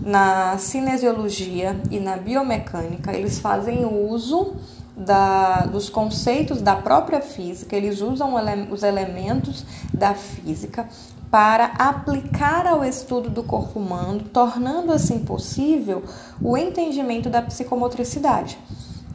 na 0.00 0.56
cinesiologia 0.58 1.78
e 1.90 1.98
na 1.98 2.16
biomecânica 2.16 3.12
eles 3.12 3.38
fazem 3.38 3.84
uso 3.84 4.56
da, 5.00 5.62
dos 5.66 5.88
conceitos 5.88 6.60
da 6.60 6.76
própria 6.76 7.20
física, 7.20 7.74
eles 7.74 8.00
usam 8.00 8.34
os 8.70 8.82
elementos 8.82 9.64
da 9.92 10.14
física 10.14 10.88
para 11.30 11.66
aplicar 11.78 12.66
ao 12.66 12.84
estudo 12.84 13.30
do 13.30 13.42
corpo 13.42 13.78
humano, 13.78 14.20
tornando 14.32 14.92
assim 14.92 15.20
possível 15.20 16.02
o 16.42 16.56
entendimento 16.56 17.30
da 17.30 17.40
psicomotricidade. 17.40 18.58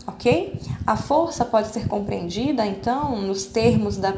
Ok? 0.08 0.60
A 0.88 0.96
força 0.96 1.44
pode 1.44 1.68
ser 1.70 1.88
compreendida, 1.88 2.66
então, 2.66 3.22
nos 3.22 3.46
termos 3.46 3.98
da 3.98 4.14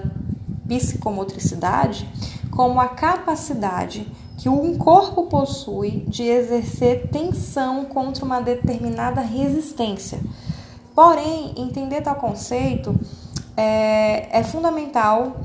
psicomotricidade, 0.67 2.07
como 2.51 2.79
a 2.79 2.87
capacidade 2.87 4.07
que 4.37 4.47
um 4.47 4.77
corpo 4.77 5.23
possui 5.23 6.03
de 6.07 6.23
exercer 6.23 7.07
tensão 7.09 7.85
contra 7.85 8.23
uma 8.23 8.39
determinada 8.39 9.21
resistência 9.21 10.19
Porém, 10.97 11.53
entender 11.55 12.01
tal 12.01 12.15
conceito 12.15 12.99
é, 13.55 14.39
é 14.39 14.43
fundamental 14.43 15.41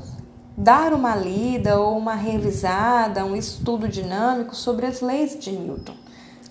dar 0.57 0.95
uma 0.95 1.15
lida 1.15 1.79
ou 1.79 1.95
uma 1.95 2.15
revisada, 2.15 3.23
um 3.23 3.35
estudo 3.35 3.87
dinâmico 3.87 4.55
sobre 4.55 4.87
as 4.87 4.99
leis 4.99 5.37
de 5.39 5.51
Newton. 5.51 5.93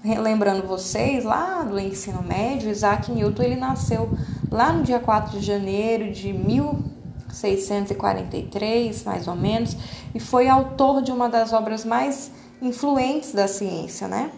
Lembrando 0.05 0.69
vocês, 0.69 1.25
lá 1.25 1.65
do 1.65 1.81
ensino 1.81 2.23
médio, 2.23 2.71
Isaac 2.71 3.11
Newton 3.11 3.43
ele 3.43 3.57
nasceu 3.57 4.09
lá 4.49 4.73
no 4.73 4.85
dia 4.85 5.01
4 5.01 5.37
de 5.37 5.45
janeiro 5.45 6.13
de 6.13 6.33
1643, 6.33 9.03
mais 9.03 9.27
ou 9.27 9.35
menos, 9.35 9.77
e 10.15 10.21
foi 10.21 10.47
autor 10.47 11.03
de 11.03 11.11
uma 11.11 11.29
das 11.29 11.53
obras 11.53 11.85
mais 11.85 12.31
influentes 12.61 13.33
da 13.33 13.49
ciência, 13.49 14.07
né? 14.07 14.31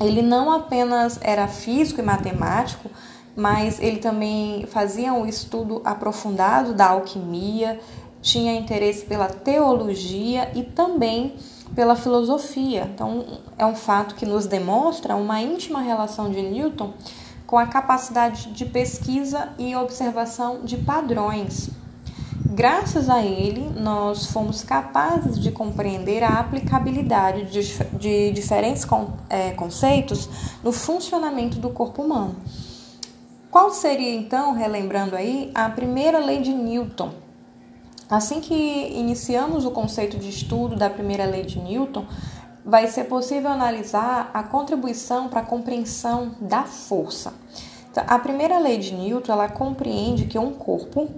Ele 0.00 0.22
não 0.22 0.52
apenas 0.52 1.18
era 1.20 1.48
físico 1.48 2.00
e 2.00 2.04
matemático, 2.04 2.88
mas 3.40 3.80
ele 3.80 3.96
também 3.96 4.66
fazia 4.66 5.14
um 5.14 5.24
estudo 5.24 5.80
aprofundado 5.82 6.74
da 6.74 6.90
alquimia, 6.90 7.80
tinha 8.20 8.54
interesse 8.54 9.06
pela 9.06 9.28
teologia 9.28 10.52
e 10.54 10.62
também 10.62 11.36
pela 11.74 11.96
filosofia. 11.96 12.90
Então, 12.94 13.24
é 13.56 13.64
um 13.64 13.74
fato 13.74 14.14
que 14.14 14.26
nos 14.26 14.46
demonstra 14.46 15.16
uma 15.16 15.40
íntima 15.40 15.80
relação 15.80 16.30
de 16.30 16.42
Newton 16.42 16.92
com 17.46 17.56
a 17.56 17.66
capacidade 17.66 18.52
de 18.52 18.66
pesquisa 18.66 19.48
e 19.58 19.74
observação 19.74 20.60
de 20.62 20.76
padrões. 20.76 21.70
Graças 22.44 23.08
a 23.08 23.22
ele, 23.22 23.70
nós 23.80 24.26
fomos 24.26 24.62
capazes 24.62 25.38
de 25.38 25.50
compreender 25.50 26.22
a 26.22 26.40
aplicabilidade 26.40 27.44
de, 27.50 27.84
de 27.96 28.32
diferentes 28.32 28.86
é, 29.30 29.52
conceitos 29.52 30.28
no 30.62 30.72
funcionamento 30.72 31.58
do 31.58 31.70
corpo 31.70 32.02
humano. 32.02 32.36
Qual 33.50 33.72
seria 33.72 34.14
então, 34.14 34.52
relembrando 34.52 35.16
aí, 35.16 35.50
a 35.52 35.68
primeira 35.68 36.20
lei 36.20 36.40
de 36.40 36.52
Newton? 36.52 37.10
Assim 38.08 38.40
que 38.40 38.54
iniciamos 38.54 39.64
o 39.64 39.72
conceito 39.72 40.16
de 40.18 40.28
estudo 40.28 40.76
da 40.76 40.88
primeira 40.88 41.26
lei 41.26 41.42
de 41.42 41.58
Newton, 41.58 42.06
vai 42.64 42.86
ser 42.86 43.04
possível 43.04 43.50
analisar 43.50 44.30
a 44.32 44.44
contribuição 44.44 45.28
para 45.28 45.40
a 45.40 45.44
compreensão 45.44 46.36
da 46.40 46.62
força. 46.62 47.34
Então, 47.90 48.04
a 48.06 48.20
primeira 48.20 48.56
lei 48.60 48.78
de 48.78 48.94
Newton, 48.94 49.32
ela 49.32 49.48
compreende 49.48 50.26
que 50.26 50.38
um 50.38 50.52
corpo 50.52 51.08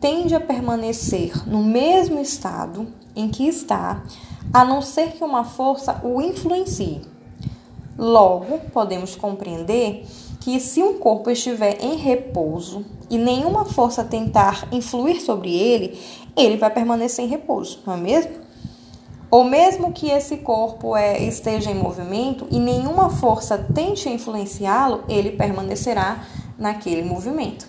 tende 0.00 0.34
a 0.34 0.40
permanecer 0.40 1.46
no 1.46 1.62
mesmo 1.62 2.18
estado 2.18 2.90
em 3.14 3.28
que 3.28 3.46
está, 3.46 4.02
a 4.50 4.64
não 4.64 4.80
ser 4.80 5.12
que 5.12 5.22
uma 5.22 5.44
força 5.44 6.00
o 6.02 6.22
influencie. 6.22 7.02
Logo, 7.98 8.60
podemos 8.72 9.14
compreender 9.14 10.06
que 10.46 10.60
se 10.60 10.80
um 10.80 10.96
corpo 10.96 11.28
estiver 11.28 11.82
em 11.82 11.96
repouso 11.96 12.86
e 13.10 13.18
nenhuma 13.18 13.64
força 13.64 14.04
tentar 14.04 14.68
influir 14.70 15.20
sobre 15.20 15.52
ele, 15.52 16.00
ele 16.36 16.56
vai 16.56 16.70
permanecer 16.70 17.24
em 17.24 17.28
repouso, 17.28 17.80
não 17.84 17.94
é 17.94 17.96
mesmo? 17.96 18.30
Ou 19.28 19.42
mesmo 19.42 19.90
que 19.90 20.08
esse 20.08 20.36
corpo 20.36 20.96
é, 20.96 21.20
esteja 21.20 21.72
em 21.72 21.74
movimento 21.74 22.46
e 22.48 22.60
nenhuma 22.60 23.10
força 23.10 23.58
tente 23.58 24.08
influenciá-lo, 24.08 25.02
ele 25.08 25.32
permanecerá 25.32 26.22
naquele 26.56 27.02
movimento. 27.02 27.66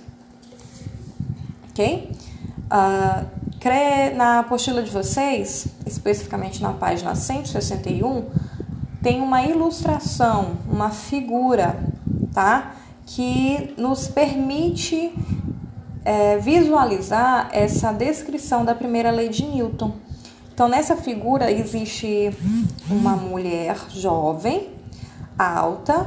Ok? 1.72 2.12
Uh, 2.72 4.16
na 4.16 4.38
apostila 4.42 4.84
de 4.84 4.92
vocês, 4.92 5.66
especificamente 5.84 6.62
na 6.62 6.74
página 6.74 7.16
161, 7.16 8.26
tem 9.02 9.20
uma 9.20 9.42
ilustração, 9.42 10.58
uma 10.70 10.92
figura 10.92 11.97
tá? 12.38 12.76
Que 13.04 13.74
nos 13.80 14.08
permite 14.08 15.12
é, 16.06 16.38
visualizar 16.38 17.50
essa 17.52 17.92
descrição 17.92 18.64
da 18.64 18.76
primeira 18.76 19.10
lei 19.10 19.28
de 19.28 19.44
Newton. 19.44 19.94
Então, 20.54 20.68
nessa 20.68 20.96
figura 20.96 21.52
existe 21.52 22.32
uma 22.88 23.16
mulher 23.16 23.76
jovem, 23.90 24.70
alta, 25.36 26.06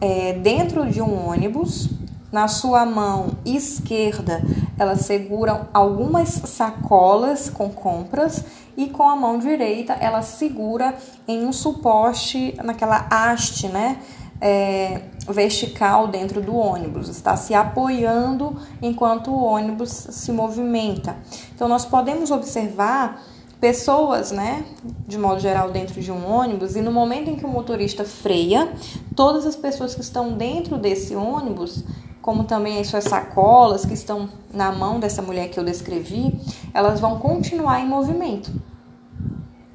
é, 0.00 0.34
dentro 0.34 0.88
de 0.88 1.02
um 1.02 1.28
ônibus. 1.28 1.90
Na 2.30 2.46
sua 2.46 2.84
mão 2.84 3.30
esquerda, 3.44 4.40
ela 4.78 4.94
segura 4.94 5.66
algumas 5.72 6.28
sacolas 6.28 7.48
com 7.50 7.70
compras 7.70 8.44
e 8.76 8.86
com 8.86 9.02
a 9.02 9.16
mão 9.16 9.38
direita 9.38 9.94
ela 9.94 10.20
segura 10.20 10.94
em 11.26 11.46
um 11.46 11.52
suporte, 11.52 12.54
naquela 12.62 13.06
haste, 13.10 13.66
né? 13.66 13.96
É, 14.40 15.02
vertical 15.28 16.06
dentro 16.06 16.40
do 16.40 16.54
ônibus, 16.54 17.08
está 17.08 17.36
se 17.36 17.54
apoiando 17.54 18.56
enquanto 18.80 19.30
o 19.30 19.42
ônibus 19.42 19.90
se 19.90 20.32
movimenta. 20.32 21.16
Então, 21.54 21.68
nós 21.68 21.84
podemos 21.84 22.30
observar 22.30 23.20
pessoas, 23.60 24.30
né, 24.30 24.64
de 25.06 25.18
modo 25.18 25.40
geral, 25.40 25.70
dentro 25.70 26.00
de 26.00 26.12
um 26.12 26.30
ônibus, 26.30 26.76
e 26.76 26.80
no 26.80 26.92
momento 26.92 27.28
em 27.28 27.36
que 27.36 27.44
o 27.44 27.48
motorista 27.48 28.04
freia, 28.04 28.72
todas 29.16 29.44
as 29.44 29.56
pessoas 29.56 29.94
que 29.94 30.00
estão 30.00 30.32
dentro 30.32 30.78
desse 30.78 31.16
ônibus, 31.16 31.82
como 32.22 32.44
também 32.44 32.78
as 32.78 32.86
suas 32.86 33.04
sacolas 33.04 33.84
que 33.84 33.94
estão 33.94 34.28
na 34.52 34.70
mão 34.70 35.00
dessa 35.00 35.20
mulher 35.20 35.48
que 35.48 35.58
eu 35.58 35.64
descrevi, 35.64 36.40
elas 36.72 37.00
vão 37.00 37.18
continuar 37.18 37.80
em 37.80 37.88
movimento 37.88 38.52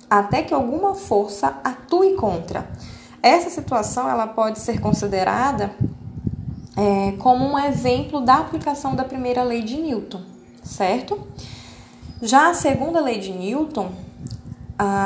até 0.09 0.43
que 0.43 0.53
alguma 0.53 0.93
força 0.93 1.59
atue 1.63 2.13
contra. 2.13 2.69
Essa 3.23 3.49
situação 3.49 4.09
ela 4.09 4.27
pode 4.27 4.59
ser 4.59 4.81
considerada 4.81 5.73
é, 6.75 7.13
como 7.19 7.45
um 7.45 7.57
exemplo 7.57 8.19
da 8.19 8.35
aplicação 8.35 8.95
da 8.95 9.05
primeira 9.05 9.41
lei 9.43 9.61
de 9.61 9.77
Newton, 9.77 10.19
certo? 10.61 11.25
Já 12.21 12.49
a 12.49 12.53
segunda 12.53 12.99
lei 12.99 13.19
de 13.19 13.31
Newton, 13.31 13.91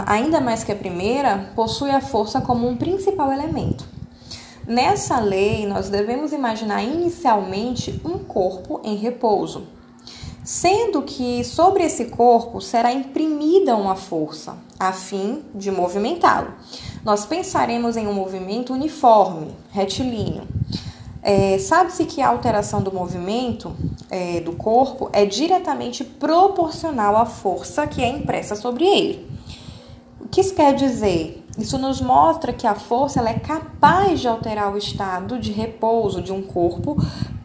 ainda 0.07 0.41
mais 0.41 0.63
que 0.63 0.71
a 0.71 0.75
primeira, 0.75 1.51
possui 1.55 1.91
a 1.91 2.01
força 2.01 2.41
como 2.41 2.67
um 2.67 2.75
principal 2.75 3.31
elemento. 3.31 3.85
Nessa 4.65 5.19
lei, 5.19 5.67
nós 5.67 5.87
devemos 5.87 6.33
imaginar 6.33 6.83
inicialmente 6.83 8.01
um 8.03 8.17
corpo 8.17 8.81
em 8.83 8.95
repouso, 8.95 9.67
sendo 10.43 11.03
que 11.03 11.43
sobre 11.43 11.83
esse 11.83 12.05
corpo 12.05 12.61
será 12.61 12.91
imprimida 12.91 13.75
uma 13.75 13.95
força, 13.95 14.57
a 14.79 14.91
fim 14.91 15.43
de 15.53 15.69
movimentá-lo. 15.69 16.53
Nós 17.03 17.25
pensaremos 17.25 17.95
em 17.95 18.07
um 18.07 18.13
movimento 18.13 18.73
uniforme, 18.73 19.55
retilíneo, 19.71 20.47
é, 21.29 21.59
Sabe-se 21.59 22.05
que 22.05 22.21
a 22.21 22.29
alteração 22.29 22.81
do 22.81 22.89
movimento 22.89 23.75
é, 24.09 24.39
do 24.39 24.53
corpo 24.53 25.09
é 25.11 25.25
diretamente 25.25 26.05
proporcional 26.05 27.17
à 27.17 27.25
força 27.25 27.85
que 27.85 28.01
é 28.01 28.07
impressa 28.07 28.55
sobre 28.55 28.85
ele. 28.85 29.29
O 30.21 30.29
que 30.29 30.39
isso 30.39 30.55
quer 30.55 30.73
dizer? 30.73 31.43
Isso 31.57 31.77
nos 31.77 31.99
mostra 31.99 32.53
que 32.53 32.65
a 32.65 32.75
força 32.75 33.19
ela 33.19 33.29
é 33.29 33.39
capaz 33.39 34.21
de 34.21 34.27
alterar 34.29 34.73
o 34.73 34.77
estado 34.77 35.37
de 35.37 35.51
repouso 35.51 36.21
de 36.21 36.31
um 36.31 36.41
corpo 36.41 36.95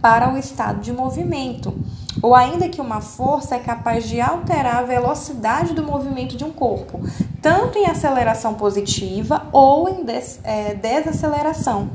para 0.00 0.32
o 0.32 0.38
estado 0.38 0.80
de 0.80 0.92
movimento, 0.92 1.74
ou 2.20 2.34
ainda 2.34 2.68
que 2.68 2.80
uma 2.80 3.00
força 3.00 3.54
é 3.54 3.58
capaz 3.58 4.08
de 4.08 4.20
alterar 4.20 4.78
a 4.78 4.82
velocidade 4.82 5.72
do 5.72 5.82
movimento 5.82 6.36
de 6.36 6.44
um 6.44 6.50
corpo, 6.50 7.00
tanto 7.40 7.78
em 7.78 7.86
aceleração 7.86 8.54
positiva 8.54 9.46
ou 9.52 9.88
em 9.88 10.04
des, 10.04 10.40
é, 10.42 10.74
desaceleração. 10.74 11.90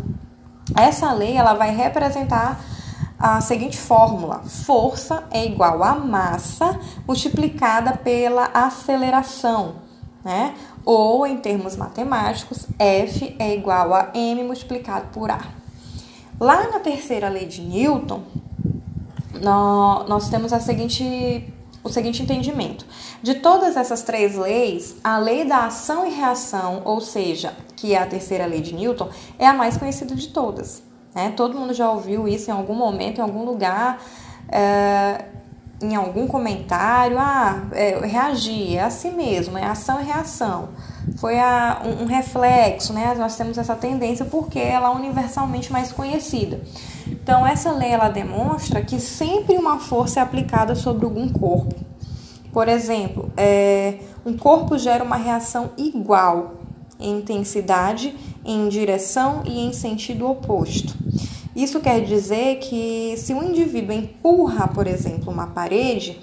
Essa 0.75 1.11
lei 1.13 1.35
ela 1.35 1.53
vai 1.53 1.75
representar 1.75 2.59
a 3.19 3.41
seguinte 3.41 3.77
fórmula: 3.77 4.41
força 4.45 5.23
é 5.31 5.45
igual 5.45 5.83
a 5.83 5.95
massa 5.95 6.79
multiplicada 7.05 7.93
pela 7.97 8.49
aceleração, 8.53 9.75
né? 10.23 10.53
Ou 10.85 11.27
em 11.27 11.37
termos 11.37 11.75
matemáticos, 11.75 12.65
F 12.79 13.35
é 13.39 13.53
igual 13.53 13.93
a 13.93 14.11
m 14.13 14.43
multiplicado 14.43 15.07
por 15.11 15.29
a. 15.29 15.41
Lá 16.39 16.69
na 16.69 16.79
terceira 16.79 17.29
lei 17.29 17.45
de 17.45 17.61
Newton, 17.61 18.21
nós 19.41 20.29
temos 20.29 20.53
a 20.53 20.59
seguinte 20.59 21.53
o 21.83 21.89
seguinte 21.89 22.21
entendimento. 22.21 22.85
De 23.23 23.35
todas 23.35 23.77
essas 23.77 24.01
três 24.03 24.35
leis, 24.35 24.97
a 25.03 25.17
lei 25.17 25.45
da 25.45 25.65
ação 25.65 26.05
e 26.05 26.09
reação, 26.09 26.81
ou 26.85 27.01
seja, 27.01 27.53
que 27.75 27.93
é 27.93 28.01
a 28.01 28.05
terceira 28.05 28.45
lei 28.45 28.61
de 28.61 28.73
Newton, 28.75 29.09
é 29.39 29.47
a 29.47 29.53
mais 29.53 29.77
conhecida 29.77 30.13
de 30.13 30.27
todas. 30.27 30.83
Né? 31.15 31.33
Todo 31.35 31.57
mundo 31.57 31.73
já 31.73 31.89
ouviu 31.89 32.27
isso 32.27 32.51
em 32.51 32.53
algum 32.53 32.75
momento, 32.75 33.19
em 33.19 33.21
algum 33.21 33.43
lugar, 33.43 34.01
é, 34.49 35.25
em 35.81 35.95
algum 35.95 36.27
comentário. 36.27 37.17
Ah, 37.17 37.63
é, 37.71 37.99
reagir, 38.05 38.77
é 38.77 38.83
assim 38.83 39.11
mesmo, 39.11 39.57
é 39.57 39.65
ação 39.65 40.01
e 40.01 40.03
reação. 40.03 40.69
Foi 41.17 41.39
a, 41.39 41.81
um, 41.85 42.03
um 42.03 42.05
reflexo, 42.05 42.93
né? 42.93 43.15
Nós 43.17 43.35
temos 43.35 43.57
essa 43.57 43.75
tendência 43.75 44.25
porque 44.25 44.59
ela 44.59 44.89
é 44.89 44.91
universalmente 44.91 45.71
mais 45.71 45.91
conhecida. 45.91 46.61
Então, 47.11 47.45
essa 47.45 47.71
lei 47.71 47.91
ela 47.91 48.09
demonstra 48.09 48.81
que 48.81 48.99
sempre 48.99 49.57
uma 49.57 49.79
força 49.79 50.19
é 50.19 50.23
aplicada 50.23 50.75
sobre 50.75 51.05
algum 51.05 51.27
corpo. 51.29 51.75
Por 52.51 52.67
exemplo, 52.67 53.31
é, 53.37 53.99
um 54.25 54.35
corpo 54.35 54.77
gera 54.77 55.03
uma 55.03 55.17
reação 55.17 55.71
igual 55.77 56.55
em 56.99 57.19
intensidade, 57.19 58.15
em 58.43 58.67
direção 58.67 59.43
e 59.45 59.59
em 59.59 59.73
sentido 59.73 60.27
oposto. 60.27 60.95
Isso 61.55 61.79
quer 61.79 62.01
dizer 62.01 62.59
que 62.59 63.15
se 63.17 63.33
um 63.33 63.43
indivíduo 63.43 63.93
empurra, 63.93 64.67
por 64.67 64.87
exemplo, 64.87 65.31
uma 65.31 65.47
parede, 65.47 66.19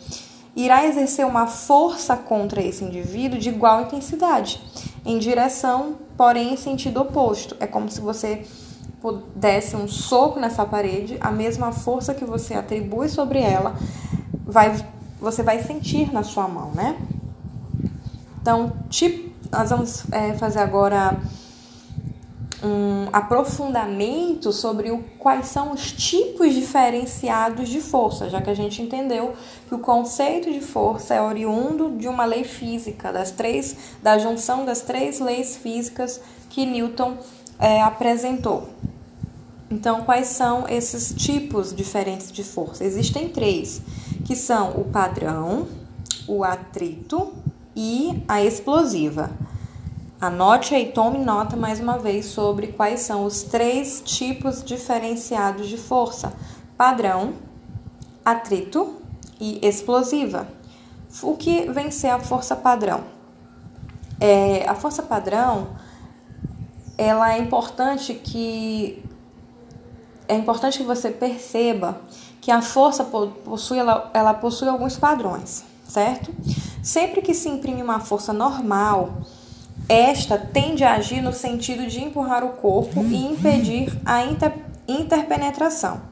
irá 0.57 0.87
exercer 0.87 1.27
uma 1.27 1.47
força 1.47 2.17
contra 2.17 2.63
esse 2.63 2.85
indivíduo 2.85 3.39
de 3.39 3.49
igual 3.49 3.83
intensidade, 3.83 4.61
em 5.05 5.19
direção, 5.19 5.97
porém 6.17 6.55
em 6.55 6.57
sentido 6.57 7.01
oposto. 7.01 7.57
É 7.59 7.67
como 7.67 7.91
se 7.91 8.01
você 8.01 8.45
desse 9.13 9.77
um 9.77 9.87
soco 9.87 10.41
nessa 10.41 10.65
parede, 10.65 11.17
a 11.21 11.31
mesma 11.31 11.73
força 11.73 12.15
que 12.15 12.25
você 12.25 12.55
atribui 12.55 13.09
sobre 13.09 13.41
ela, 13.41 13.75
vai, 14.47 14.75
você 15.21 15.43
vai 15.43 15.63
sentir 15.63 16.13
na 16.13 16.23
sua 16.23 16.49
mão, 16.49 16.73
né? 16.73 16.97
Então, 18.41 18.73
tipo, 18.89 19.31
nós 19.51 19.71
vamos 19.71 20.05
é, 20.13 20.35
fazer 20.35 20.59
agora 20.59 21.19
um 22.63 23.09
aprofundamento 23.13 24.51
sobre 24.53 24.91
o, 24.91 25.05
quais 25.19 25.47
são 25.47 25.73
os 25.73 25.93
tipos 25.93 26.55
diferenciados 26.55 27.69
de 27.69 27.81
força, 27.81 28.31
já 28.31 28.41
que 28.41 28.49
a 28.49 28.55
gente 28.55 28.81
entendeu 28.81 29.35
que 29.69 29.75
o 29.75 29.79
conceito 29.79 30.51
de 30.51 30.61
força 30.61 31.15
é 31.15 31.21
oriundo 31.21 31.97
de 31.99 32.09
uma 32.09 32.25
lei 32.25 32.43
física, 32.43 33.13
das 33.13 33.31
três, 33.31 33.77
da 34.03 34.19
junção 34.19 34.65
das 34.65 34.81
três 34.81 35.21
leis 35.21 35.57
físicas 35.57 36.21
que 36.49 36.65
Newton 36.65 37.19
é, 37.59 37.83
apresentou. 37.83 38.69
Então, 39.75 40.03
quais 40.03 40.29
são 40.29 40.69
esses 40.69 41.13
tipos 41.13 41.75
diferentes 41.75 42.31
de 42.31 42.45
força? 42.45 42.85
Existem 42.85 43.29
três, 43.29 43.83
que 44.25 44.37
são 44.37 44.71
o 44.71 44.85
padrão, 44.85 45.67
o 46.29 46.45
atrito 46.45 47.33
e 47.75 48.23
a 48.29 48.41
explosiva. 48.41 49.33
Anote 50.21 50.77
aí, 50.77 50.93
tome 50.93 51.19
nota 51.19 51.57
mais 51.57 51.81
uma 51.81 51.99
vez 51.99 52.27
sobre 52.27 52.69
quais 52.69 53.01
são 53.01 53.25
os 53.25 53.43
três 53.43 54.01
tipos 54.05 54.63
diferenciados 54.63 55.67
de 55.67 55.77
força: 55.77 56.33
padrão, 56.79 57.35
atrito 58.25 58.95
e 59.41 59.59
explosiva. 59.61 60.47
O 61.21 61.37
que 61.37 61.69
vem 61.73 61.91
ser 61.91 62.11
a 62.11 62.21
força 62.21 62.55
padrão? 62.55 63.03
É, 64.21 64.69
a 64.69 64.77
força 64.77 65.03
padrão 65.03 65.71
ela 66.97 67.35
é 67.35 67.39
importante 67.41 68.15
que 68.15 69.03
é 70.29 70.35
importante 70.35 70.79
que 70.79 70.85
você 70.85 71.11
perceba 71.11 72.01
que 72.41 72.51
a 72.51 72.61
força 72.61 73.05
possui, 73.05 73.79
ela, 73.79 74.11
ela 74.13 74.35
possui 74.35 74.69
alguns 74.69 74.97
padrões, 74.97 75.65
certo? 75.89 76.31
Sempre 76.83 77.23
que 77.23 77.33
se 77.33 77.49
imprime 77.49 77.83
uma 77.83 78.01
força 78.01 78.33
normal, 78.33 79.23
esta 79.89 80.39
tende 80.39 80.85
a 80.85 80.95
agir 80.95 81.23
no 81.23 81.33
sentido 81.33 81.87
de 81.87 82.03
empurrar 82.03 82.45
o 82.45 82.51
corpo 82.51 83.01
e 83.05 83.27
impedir 83.27 83.99
a 84.05 84.25
inter, 84.25 84.53
interpenetração. 84.87 86.03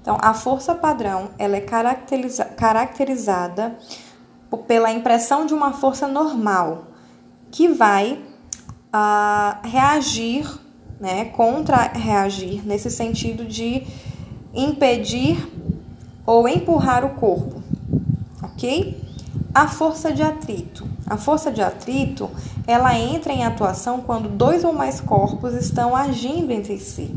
Então, 0.00 0.18
a 0.20 0.34
força 0.34 0.74
padrão 0.74 1.30
ela 1.38 1.56
é 1.56 1.60
caracteriza, 1.60 2.44
caracterizada 2.44 3.78
pela 4.68 4.92
impressão 4.92 5.46
de 5.46 5.54
uma 5.54 5.72
força 5.72 6.06
normal 6.06 6.84
que 7.50 7.68
vai 7.68 8.20
uh, 8.94 9.66
reagir 9.66 10.46
né, 11.04 11.26
contra-reagir 11.26 12.62
nesse 12.64 12.90
sentido 12.90 13.44
de 13.44 13.82
impedir 14.54 15.36
ou 16.24 16.48
empurrar 16.48 17.04
o 17.04 17.10
corpo, 17.10 17.62
ok? 18.42 18.98
A 19.52 19.68
força 19.68 20.10
de 20.10 20.22
atrito. 20.22 20.88
A 21.06 21.18
força 21.18 21.52
de 21.52 21.60
atrito, 21.60 22.30
ela 22.66 22.98
entra 22.98 23.34
em 23.34 23.44
atuação 23.44 24.00
quando 24.00 24.30
dois 24.30 24.64
ou 24.64 24.72
mais 24.72 24.98
corpos 24.98 25.52
estão 25.52 25.94
agindo 25.94 26.50
entre 26.50 26.78
si. 26.78 27.14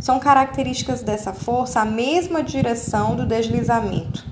São 0.00 0.18
características 0.18 1.02
dessa 1.02 1.34
força 1.34 1.80
a 1.82 1.84
mesma 1.84 2.42
direção 2.42 3.14
do 3.16 3.26
deslizamento. 3.26 4.24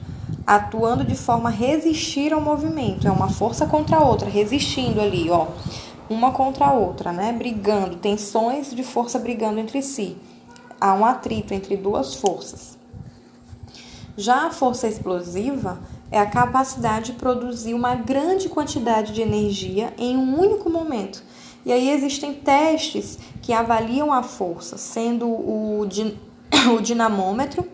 atuando 0.46 1.04
de 1.04 1.14
forma 1.14 1.48
a 1.48 1.52
resistir 1.52 2.32
ao 2.32 2.40
movimento. 2.40 3.08
É 3.08 3.10
uma 3.10 3.28
força 3.28 3.66
contra 3.66 3.96
a 3.96 4.04
outra, 4.04 4.28
resistindo 4.28 5.00
ali, 5.00 5.30
ó. 5.30 5.46
Uma 6.08 6.32
contra 6.32 6.66
a 6.66 6.72
outra, 6.72 7.12
né? 7.12 7.32
Brigando, 7.32 7.96
tensões 7.96 8.74
de 8.74 8.82
força 8.82 9.18
brigando 9.18 9.58
entre 9.58 9.82
si. 9.82 10.16
Há 10.80 10.94
um 10.94 11.04
atrito 11.04 11.54
entre 11.54 11.76
duas 11.76 12.14
forças. 12.14 12.78
Já 14.16 14.46
a 14.46 14.50
força 14.50 14.86
explosiva 14.86 15.80
é 16.10 16.20
a 16.20 16.26
capacidade 16.26 17.12
de 17.12 17.18
produzir 17.18 17.74
uma 17.74 17.94
grande 17.94 18.48
quantidade 18.48 19.12
de 19.12 19.22
energia 19.22 19.92
em 19.98 20.16
um 20.16 20.38
único 20.38 20.70
momento. 20.70 21.22
E 21.64 21.72
aí 21.72 21.90
existem 21.90 22.34
testes 22.34 23.18
que 23.40 23.52
avaliam 23.52 24.12
a 24.12 24.22
força, 24.22 24.76
sendo 24.76 25.26
o, 25.26 25.86
din 25.88 26.16
o 26.76 26.80
dinamômetro 26.80 27.66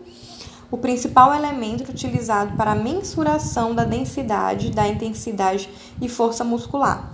o 0.71 0.77
principal 0.77 1.35
elemento 1.35 1.91
utilizado 1.91 2.55
para 2.55 2.71
a 2.71 2.75
mensuração 2.75 3.75
da 3.75 3.83
densidade, 3.83 4.71
da 4.71 4.87
intensidade 4.87 5.69
e 6.01 6.07
força 6.07 6.45
muscular. 6.45 7.11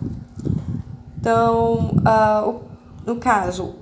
Então, 1.20 1.92
uh, 1.98 2.62
no 3.06 3.16
caso, 3.16 3.76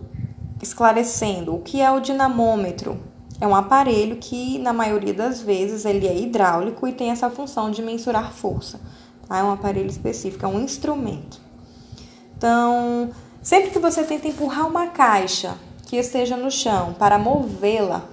esclarecendo, 0.62 1.56
o 1.56 1.62
que 1.62 1.82
é 1.82 1.92
o 1.92 2.00
dinamômetro? 2.00 2.98
É 3.40 3.46
um 3.46 3.56
aparelho 3.56 4.16
que, 4.16 4.58
na 4.60 4.72
maioria 4.72 5.14
das 5.14 5.42
vezes, 5.42 5.84
ele 5.84 6.08
é 6.08 6.18
hidráulico 6.18 6.88
e 6.88 6.94
tem 6.94 7.10
essa 7.10 7.30
função 7.30 7.70
de 7.70 7.82
mensurar 7.82 8.32
força. 8.32 8.80
Tá? 9.28 9.40
É 9.40 9.44
um 9.44 9.52
aparelho 9.52 9.90
específico, 9.90 10.46
é 10.46 10.48
um 10.48 10.62
instrumento. 10.62 11.40
Então, 12.38 13.10
sempre 13.42 13.72
que 13.72 13.80
você 13.80 14.04
tenta 14.04 14.28
empurrar 14.28 14.68
uma 14.68 14.88
caixa 14.88 15.56
que 15.86 15.98
esteja 15.98 16.38
no 16.38 16.50
chão 16.50 16.94
para 16.98 17.20
movê-la, 17.20 18.06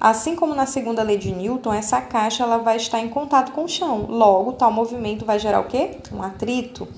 assim 0.00 0.34
como 0.34 0.54
na 0.54 0.64
segunda 0.64 1.02
lei 1.02 1.18
de 1.18 1.30
Newton, 1.30 1.74
essa 1.74 2.00
caixa 2.00 2.42
ela 2.42 2.58
vai 2.58 2.76
estar 2.76 3.00
em 3.00 3.08
contato 3.08 3.52
com 3.52 3.64
o 3.64 3.68
chão. 3.68 4.06
Logo, 4.08 4.54
tal 4.54 4.72
movimento 4.72 5.24
vai 5.26 5.38
gerar 5.38 5.60
o 5.60 5.64
quê? 5.64 5.98
Um 6.12 6.22
atrito, 6.22 6.88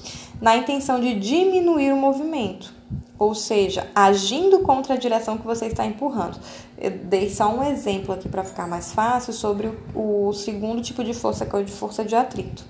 na 0.42 0.54
intenção 0.56 1.00
de 1.00 1.18
diminuir 1.18 1.90
o 1.92 1.96
movimento 1.96 2.82
ou 3.22 3.36
seja, 3.36 3.86
agindo 3.94 4.60
contra 4.60 4.94
a 4.94 4.96
direção 4.96 5.38
que 5.38 5.46
você 5.46 5.66
está 5.66 5.86
empurrando. 5.86 6.40
Eu 6.76 6.90
dei 6.90 7.30
só 7.30 7.48
um 7.54 7.62
exemplo 7.62 8.12
aqui 8.12 8.28
para 8.28 8.42
ficar 8.42 8.66
mais 8.66 8.92
fácil 8.92 9.32
sobre 9.32 9.70
o, 9.94 10.32
segundo 10.32 10.82
tipo 10.82 11.04
de 11.04 11.14
força, 11.14 11.46
que 11.46 11.54
é 11.54 11.58
o 11.60 11.64
de 11.64 11.70
força 11.70 12.04
de 12.04 12.16
atrito. 12.16 12.64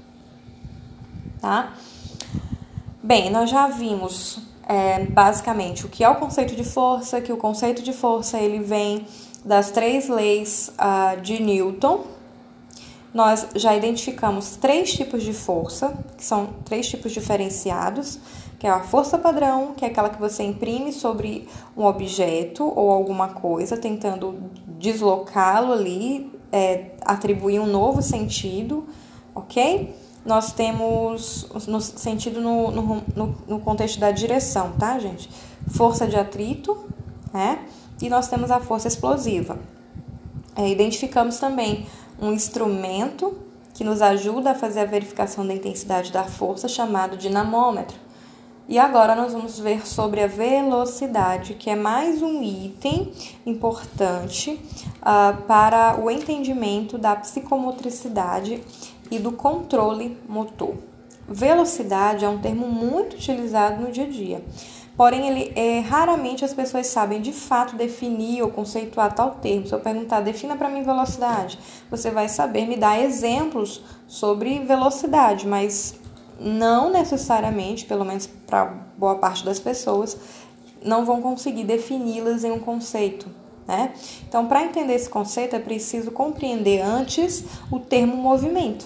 Tá? 1.41 1.73
Bem, 3.03 3.31
nós 3.31 3.49
já 3.49 3.67
vimos 3.67 4.41
é, 4.69 5.07
basicamente 5.07 5.87
o 5.87 5.89
que 5.89 6.05
é 6.05 6.09
o 6.11 6.17
conceito 6.17 6.55
de 6.55 6.65
força, 6.65 7.19
que 7.23 7.33
o 7.33 7.39
conceito 7.39 7.83
de 7.83 7.95
força 7.95 8.39
ele 8.39 8.59
vem 8.59 9.07
das 9.43 9.71
três 9.71 10.07
leis 10.07 10.71
uh, 10.79 11.19
de 11.23 11.43
Newton. 11.43 12.05
Nós 13.12 13.48
já 13.55 13.77
identificamos 13.77 14.57
três 14.57 14.92
tipos 14.92 15.22
de 15.22 15.33
força, 15.33 15.92
que 16.16 16.25
são 16.25 16.48
três 16.64 16.88
tipos 16.88 17.12
diferenciados 17.12 18.18
que 18.62 18.66
é 18.68 18.70
a 18.70 18.79
força 18.79 19.18
padrão, 19.18 19.75
que 19.77 19.85
é 19.85 19.88
aquela 19.88 20.09
que 20.09 20.20
você 20.20 20.44
imprime 20.44 20.92
sobre 20.92 21.48
um 21.77 21.85
objeto 21.85 22.62
ou 22.62 22.92
alguma 22.92 23.31
coisa, 23.31 23.77
tentando 23.77 24.37
deslocá-lo 24.79 25.72
ali, 25.72 26.31
é, 26.53 26.92
atribuir 27.05 27.59
um 27.59 27.66
novo 27.66 28.01
sentido, 28.01 28.87
ok? 29.35 29.92
Nós 30.25 30.53
temos 30.53 31.48
no 31.66 31.81
sentido 31.81 32.40
no, 32.40 32.70
no, 32.70 33.03
no, 33.48 33.59
contexto 33.59 33.98
da 33.98 34.12
direção, 34.12 34.70
tá, 34.79 34.96
gente? 34.96 35.29
Força 35.75 36.07
de 36.07 36.14
atrito, 36.14 36.85
né? 37.35 37.66
E 38.01 38.09
nós 38.09 38.29
temos 38.29 38.53
a 38.53 38.61
força 38.61 38.87
explosiva. 38.87 39.59
É, 40.55 40.68
identificamos 40.68 41.40
também 41.40 41.85
um 42.23 42.33
instrumento 42.33 43.37
que 43.75 43.83
nos 43.83 44.01
ajuda 44.01 44.53
a 44.53 44.55
fazer 44.55 44.81
a 44.81 44.85
verificação 44.85 45.45
da 45.45 45.53
intensidade 45.53 46.13
da 46.13 46.23
força, 46.23 46.69
chamado 46.69 47.17
dinamômetro. 47.17 47.97
E 48.69 48.79
agora 48.79 49.17
nós 49.17 49.33
vamos 49.33 49.59
ver 49.59 49.85
sobre 49.85 50.23
a 50.23 50.29
velocidade, 50.29 51.55
que 51.55 51.69
é 51.69 51.75
mais 51.75 52.23
um 52.23 52.41
item 52.41 53.13
importante 53.45 54.53
uh, 55.01 55.43
para 55.43 55.99
o 56.01 56.09
entendimento 56.09 56.97
da 56.97 57.17
psicomotricidade 57.17 58.63
e 59.11 59.19
do 59.19 59.33
controle 59.33 60.17
motor. 60.29 60.77
Velocidade 61.29 62.25
é 62.25 62.29
um 62.29 62.39
termo 62.39 62.69
muito 62.69 63.17
utilizado 63.17 63.83
no 63.83 63.91
dia 63.91 64.05
a 64.05 64.09
dia. 64.09 64.45
Porém, 64.96 65.26
ele 65.26 65.52
é, 65.57 65.81
raramente 65.81 66.44
as 66.44 66.52
pessoas 66.52 66.87
sabem 66.87 67.20
de 67.20 67.33
fato 67.33 67.76
definir 67.76 68.42
ou 68.42 68.50
conceituar 68.50 69.14
tal 69.14 69.33
termo. 69.33 69.66
Se 69.66 69.74
eu 69.74 69.81
perguntar, 69.81 70.20
defina 70.20 70.55
para 70.55 70.68
mim 70.68 70.83
velocidade, 70.83 71.59
você 71.90 72.11
vai 72.11 72.28
saber 72.28 72.66
me 72.66 72.76
dar 72.76 73.00
exemplos 73.00 73.83
sobre 74.07 74.59
velocidade, 74.61 75.46
mas 75.46 75.94
não 76.38 76.90
necessariamente, 76.90 77.87
pelo 77.87 78.05
menos 78.05 78.26
para 78.26 78.66
boa 78.98 79.14
parte 79.14 79.44
das 79.44 79.59
pessoas, 79.59 80.16
não 80.85 81.05
vão 81.05 81.22
conseguir 81.22 81.64
defini-las 81.64 82.44
em 82.44 82.50
um 82.50 82.59
conceito. 82.59 83.28
Né? 83.66 83.94
Então, 84.28 84.46
para 84.46 84.64
entender 84.64 84.94
esse 84.94 85.09
conceito, 85.09 85.57
é 85.57 85.59
preciso 85.59 86.11
compreender 86.11 86.83
antes 86.83 87.44
o 87.70 87.78
termo 87.78 88.16
movimento. 88.16 88.85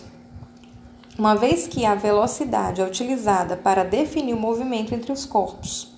Uma 1.18 1.34
vez 1.34 1.66
que 1.66 1.86
a 1.86 1.94
velocidade 1.94 2.80
é 2.80 2.84
utilizada 2.84 3.56
para 3.56 3.82
definir 3.82 4.34
o 4.34 4.38
movimento 4.38 4.94
entre 4.94 5.10
os 5.10 5.24
corpos. 5.24 5.95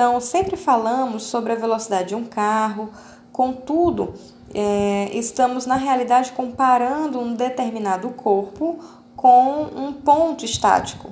Então, 0.00 0.18
sempre 0.18 0.56
falamos 0.56 1.24
sobre 1.24 1.52
a 1.52 1.56
velocidade 1.56 2.08
de 2.08 2.14
um 2.14 2.24
carro, 2.24 2.88
contudo, 3.30 4.14
é, 4.54 5.10
estamos 5.12 5.66
na 5.66 5.74
realidade 5.74 6.32
comparando 6.32 7.20
um 7.20 7.34
determinado 7.34 8.08
corpo 8.08 8.78
com 9.14 9.64
um 9.64 9.92
ponto 9.92 10.42
estático. 10.42 11.10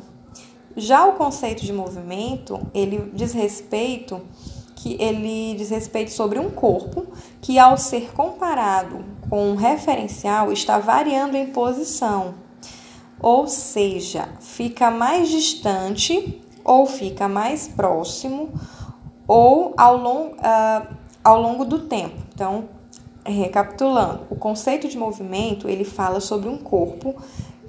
Já 0.74 1.04
o 1.04 1.16
conceito 1.16 1.66
de 1.66 1.70
movimento, 1.70 2.66
ele 2.72 3.10
diz 3.12 3.34
respeito 3.34 4.22
que 4.74 4.96
ele 4.98 5.54
diz 5.58 5.68
respeito 5.68 6.10
sobre 6.10 6.38
um 6.38 6.48
corpo 6.48 7.08
que 7.42 7.58
ao 7.58 7.76
ser 7.76 8.10
comparado 8.14 9.04
com 9.28 9.50
um 9.50 9.54
referencial 9.54 10.50
está 10.50 10.78
variando 10.78 11.36
em 11.36 11.48
posição. 11.48 12.36
Ou 13.20 13.46
seja, 13.48 14.30
fica 14.40 14.90
mais 14.90 15.28
distante 15.28 16.42
ou 16.64 16.86
fica 16.86 17.28
mais 17.28 17.66
próximo 17.68 18.52
ou 19.28 19.74
ao, 19.76 19.96
long, 19.98 20.32
uh, 20.38 20.96
ao 21.22 21.40
longo 21.40 21.66
do 21.66 21.80
tempo. 21.80 22.16
Então, 22.34 22.70
recapitulando, 23.24 24.22
o 24.30 24.34
conceito 24.36 24.88
de 24.88 24.96
movimento 24.96 25.68
ele 25.68 25.84
fala 25.84 26.18
sobre 26.18 26.48
um 26.48 26.56
corpo 26.56 27.14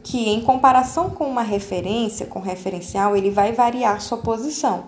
que 0.01 0.29
em 0.29 0.41
comparação 0.41 1.09
com 1.09 1.25
uma 1.25 1.43
referência, 1.43 2.25
com 2.25 2.39
referencial, 2.39 3.15
ele 3.15 3.29
vai 3.29 3.51
variar 3.51 4.01
sua 4.01 4.19
posição. 4.19 4.85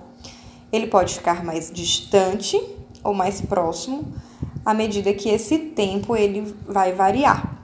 Ele 0.72 0.88
pode 0.88 1.14
ficar 1.14 1.44
mais 1.44 1.70
distante 1.70 2.60
ou 3.04 3.14
mais 3.14 3.42
próximo 3.42 4.06
à 4.66 4.74
medida 4.74 5.14
que 5.14 5.28
esse 5.28 5.58
tempo 5.58 6.16
ele 6.16 6.56
vai 6.66 6.94
variar. 6.94 7.58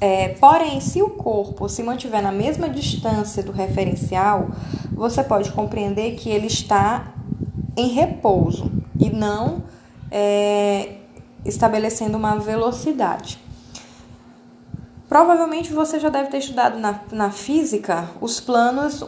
É, 0.00 0.30
porém, 0.30 0.80
se 0.80 1.00
o 1.00 1.10
corpo 1.10 1.68
se 1.68 1.82
mantiver 1.82 2.20
na 2.20 2.32
mesma 2.32 2.68
distância 2.68 3.42
do 3.42 3.52
referencial, 3.52 4.48
você 4.90 5.22
pode 5.22 5.52
compreender 5.52 6.16
que 6.16 6.28
ele 6.28 6.48
está 6.48 7.14
em 7.76 7.88
repouso 7.88 8.70
e 8.98 9.10
não 9.10 9.62
é, 10.10 10.96
estabelecendo 11.44 12.16
uma 12.16 12.36
velocidade. 12.36 13.38
Provavelmente 15.08 15.72
você 15.72 16.00
já 16.00 16.08
deve 16.08 16.30
ter 16.30 16.38
estudado 16.38 16.78
na, 16.78 17.00
na 17.12 17.30
física 17.30 18.08
os 18.20 18.40
planos 18.40 19.04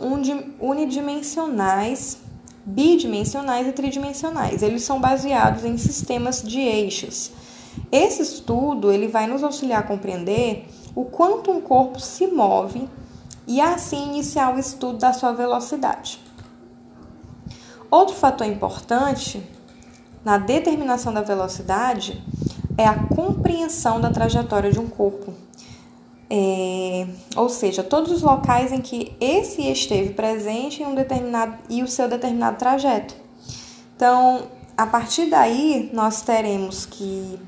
unidimensionais, 0.60 2.18
bidimensionais 2.64 3.66
e 3.66 3.72
tridimensionais. 3.72 4.62
Eles 4.62 4.82
são 4.82 5.00
baseados 5.00 5.64
em 5.64 5.78
sistemas 5.78 6.42
de 6.42 6.60
eixos. 6.60 7.30
Esse 7.90 8.22
estudo 8.22 8.92
ele 8.92 9.08
vai 9.08 9.26
nos 9.26 9.42
auxiliar 9.42 9.80
a 9.80 9.86
compreender 9.86 10.66
o 10.94 11.04
quanto 11.04 11.50
um 11.50 11.60
corpo 11.60 11.98
se 11.98 12.26
move 12.26 12.88
e 13.46 13.60
assim 13.60 14.08
iniciar 14.08 14.54
o 14.54 14.58
estudo 14.58 14.98
da 14.98 15.12
sua 15.12 15.32
velocidade. 15.32 16.23
Outro 17.94 18.16
fator 18.16 18.44
importante 18.44 19.40
na 20.24 20.36
determinação 20.36 21.14
da 21.14 21.22
velocidade 21.22 22.20
é 22.76 22.84
a 22.84 22.98
compreensão 23.04 24.00
da 24.00 24.10
trajetória 24.10 24.72
de 24.72 24.80
um 24.80 24.88
corpo. 24.88 25.32
É, 26.28 27.06
ou 27.36 27.48
seja, 27.48 27.84
todos 27.84 28.10
os 28.10 28.20
locais 28.20 28.72
em 28.72 28.80
que 28.80 29.14
esse 29.20 29.62
esteve 29.70 30.12
presente 30.12 30.82
em 30.82 30.86
um 30.86 30.94
determinado 30.96 31.56
e 31.70 31.84
o 31.84 31.86
seu 31.86 32.08
determinado 32.08 32.58
trajeto. 32.58 33.14
Então, 33.94 34.48
a 34.76 34.88
partir 34.88 35.26
daí, 35.26 35.88
nós 35.92 36.20
teremos 36.20 36.84
que 36.84 37.38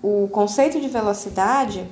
o 0.00 0.28
conceito 0.28 0.80
de 0.80 0.86
velocidade 0.86 1.84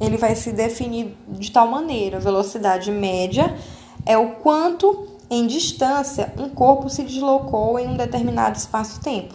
ele 0.00 0.16
vai 0.16 0.34
se 0.34 0.50
definir 0.50 1.16
de 1.28 1.52
tal 1.52 1.68
maneira: 1.68 2.18
velocidade 2.18 2.90
média 2.90 3.56
é 4.04 4.18
o 4.18 4.30
quanto 4.30 5.09
em 5.30 5.46
distância 5.46 6.32
um 6.36 6.48
corpo 6.48 6.90
se 6.90 7.04
deslocou 7.04 7.78
em 7.78 7.86
um 7.86 7.96
determinado 7.96 8.58
espaço-tempo. 8.58 9.34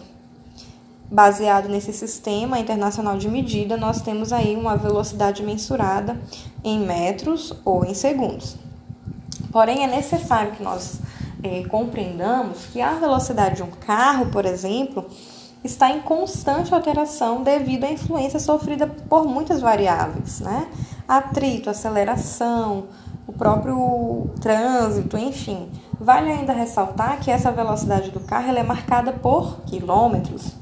baseado 1.08 1.68
nesse 1.68 1.92
sistema 1.92 2.58
internacional 2.58 3.16
de 3.16 3.28
medida, 3.28 3.76
nós 3.76 4.02
temos 4.02 4.32
aí 4.32 4.56
uma 4.56 4.76
velocidade 4.76 5.42
mensurada 5.42 6.20
em 6.64 6.80
metros 6.80 7.52
ou 7.64 7.84
em 7.84 7.94
segundos. 7.94 8.56
Porém, 9.52 9.84
é 9.84 9.86
necessário 9.86 10.52
que 10.52 10.62
nós 10.64 10.98
é, 11.42 11.62
compreendamos 11.68 12.66
que 12.72 12.80
a 12.80 12.94
velocidade 12.94 13.56
de 13.56 13.62
um 13.62 13.70
carro, 13.70 14.26
por 14.26 14.44
exemplo, 14.44 15.06
está 15.62 15.90
em 15.90 16.00
constante 16.00 16.74
alteração 16.74 17.42
devido 17.42 17.84
à 17.84 17.90
influência 17.90 18.40
sofrida 18.40 18.86
por 18.86 19.26
muitas 19.26 19.60
variáveis, 19.60 20.40
né? 20.40 20.68
Atrito, 21.06 21.70
aceleração, 21.70 22.86
o 23.26 23.32
próprio 23.32 24.30
trânsito, 24.40 25.16
enfim. 25.16 25.68
Vale 25.98 26.30
ainda 26.30 26.52
ressaltar 26.52 27.20
que 27.20 27.30
essa 27.30 27.50
velocidade 27.50 28.10
do 28.10 28.20
carro 28.20 28.56
é 28.56 28.62
marcada 28.62 29.12
por 29.12 29.62
quilômetros, 29.62 30.52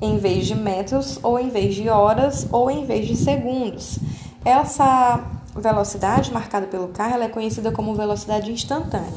em 0.00 0.18
vez 0.18 0.46
de 0.46 0.54
metros, 0.54 1.18
ou 1.22 1.38
em 1.38 1.48
vez 1.48 1.74
de 1.74 1.88
horas, 1.88 2.46
ou 2.52 2.70
em 2.70 2.86
vez 2.86 3.08
de 3.08 3.16
segundos. 3.16 3.98
Essa 4.44 5.20
velocidade 5.56 6.32
marcada 6.32 6.66
pelo 6.66 6.88
carro 6.88 7.22
é 7.22 7.28
conhecida 7.28 7.72
como 7.72 7.94
velocidade 7.94 8.52
instantânea. 8.52 9.12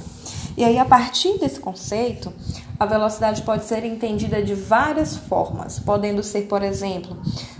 E 0.56 0.64
aí, 0.64 0.80
a 0.80 0.86
partir 0.86 1.38
desse 1.38 1.60
conceito, 1.60 2.34
a 2.80 2.86
velocidade 2.86 3.44
pode 3.44 3.66
ser 3.66 3.84
entendida 3.86 4.42
de 4.42 4.56
várias 4.56 5.16
formas, 5.16 5.78
podendo 5.78 6.24
ser, 6.24 6.44
por 6.44 6.64
exemplo, 6.64 7.16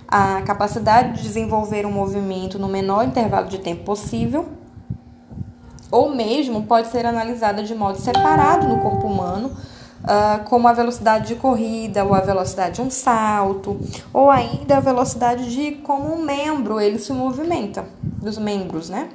a 0.08 0.42
capacidade 0.42 1.18
de 1.18 1.22
desenvolver 1.22 1.86
um 1.86 1.92
movimento 1.92 2.58
no 2.58 2.68
menor 2.68 3.06
intervalo 3.06 3.48
de 3.48 3.60
tempo 3.60 3.84
possível, 3.84 4.48
ou 5.92 6.14
mesmo 6.14 6.64
pode 6.64 6.88
ser 6.90 7.06
analisada 7.06 7.64
de 7.64 7.74
modo 7.74 8.00
separado 8.00 8.68
no 8.68 8.80
corpo 8.80 9.08
humano, 9.08 9.50
uh, 10.04 10.44
como 10.46 10.68
a 10.68 10.74
velocidade 10.74 11.28
de 11.28 11.36
corrida, 11.36 12.04
ou 12.04 12.14
a 12.14 12.20
velocidade 12.20 12.76
de 12.76 12.82
um 12.82 12.90
salto, 12.90 13.80
ou 14.14 14.30
ainda 14.30 14.78
a 14.78 14.80
velocidade 14.80 15.50
de 15.54 15.72
como 15.84 16.14
um 16.14 16.24
membro 16.24 16.80
ele 16.80 17.00
se 17.00 17.14
movimenta, 17.14 17.86
dos 18.22 18.38
membros, 18.38 18.90
né? 18.90 19.10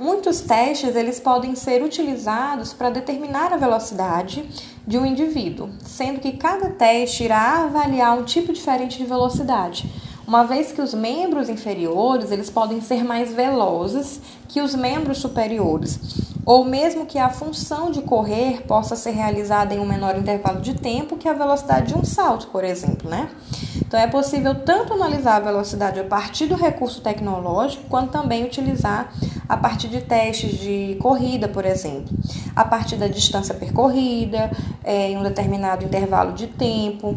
Muitos 0.00 0.40
testes 0.40 0.94
eles 0.94 1.18
podem 1.18 1.56
ser 1.56 1.82
utilizados 1.82 2.72
para 2.72 2.88
determinar 2.88 3.52
a 3.52 3.56
velocidade 3.56 4.48
de 4.86 4.96
um 4.96 5.04
indivíduo, 5.04 5.70
sendo 5.80 6.20
que 6.20 6.32
cada 6.32 6.70
teste 6.70 7.24
irá 7.24 7.64
avaliar 7.64 8.16
um 8.16 8.22
tipo 8.22 8.52
diferente 8.52 8.96
de 8.96 9.04
velocidade 9.04 10.07
uma 10.28 10.44
vez 10.44 10.72
que 10.72 10.82
os 10.82 10.92
membros 10.92 11.48
inferiores 11.48 12.30
eles 12.30 12.50
podem 12.50 12.82
ser 12.82 13.02
mais 13.02 13.32
velozes 13.32 14.20
que 14.46 14.60
os 14.60 14.74
membros 14.74 15.16
superiores, 15.16 15.98
ou 16.44 16.66
mesmo 16.66 17.06
que 17.06 17.18
a 17.18 17.30
função 17.30 17.90
de 17.90 18.02
correr 18.02 18.62
possa 18.66 18.94
ser 18.94 19.12
realizada 19.12 19.74
em 19.74 19.78
um 19.78 19.86
menor 19.86 20.18
intervalo 20.18 20.60
de 20.60 20.74
tempo 20.74 21.16
que 21.16 21.26
a 21.26 21.32
velocidade 21.32 21.94
de 21.94 21.98
um 21.98 22.04
salto, 22.04 22.48
por 22.48 22.62
exemplo, 22.62 23.08
né? 23.08 23.30
Então 23.76 23.98
é 23.98 24.06
possível 24.06 24.54
tanto 24.54 24.92
analisar 24.92 25.36
a 25.36 25.40
velocidade 25.40 25.98
a 25.98 26.04
partir 26.04 26.44
do 26.44 26.56
recurso 26.56 27.00
tecnológico, 27.00 27.84
quanto 27.88 28.10
também 28.10 28.44
utilizar 28.44 29.10
a 29.48 29.56
partir 29.56 29.88
de 29.88 30.02
testes 30.02 30.58
de 30.58 30.98
corrida, 31.00 31.48
por 31.48 31.64
exemplo, 31.64 32.14
a 32.54 32.66
partir 32.66 32.96
da 32.96 33.08
distância 33.08 33.54
percorrida, 33.54 34.50
é, 34.84 35.08
em 35.08 35.16
um 35.16 35.22
determinado 35.22 35.86
intervalo 35.86 36.34
de 36.34 36.48
tempo 36.48 37.16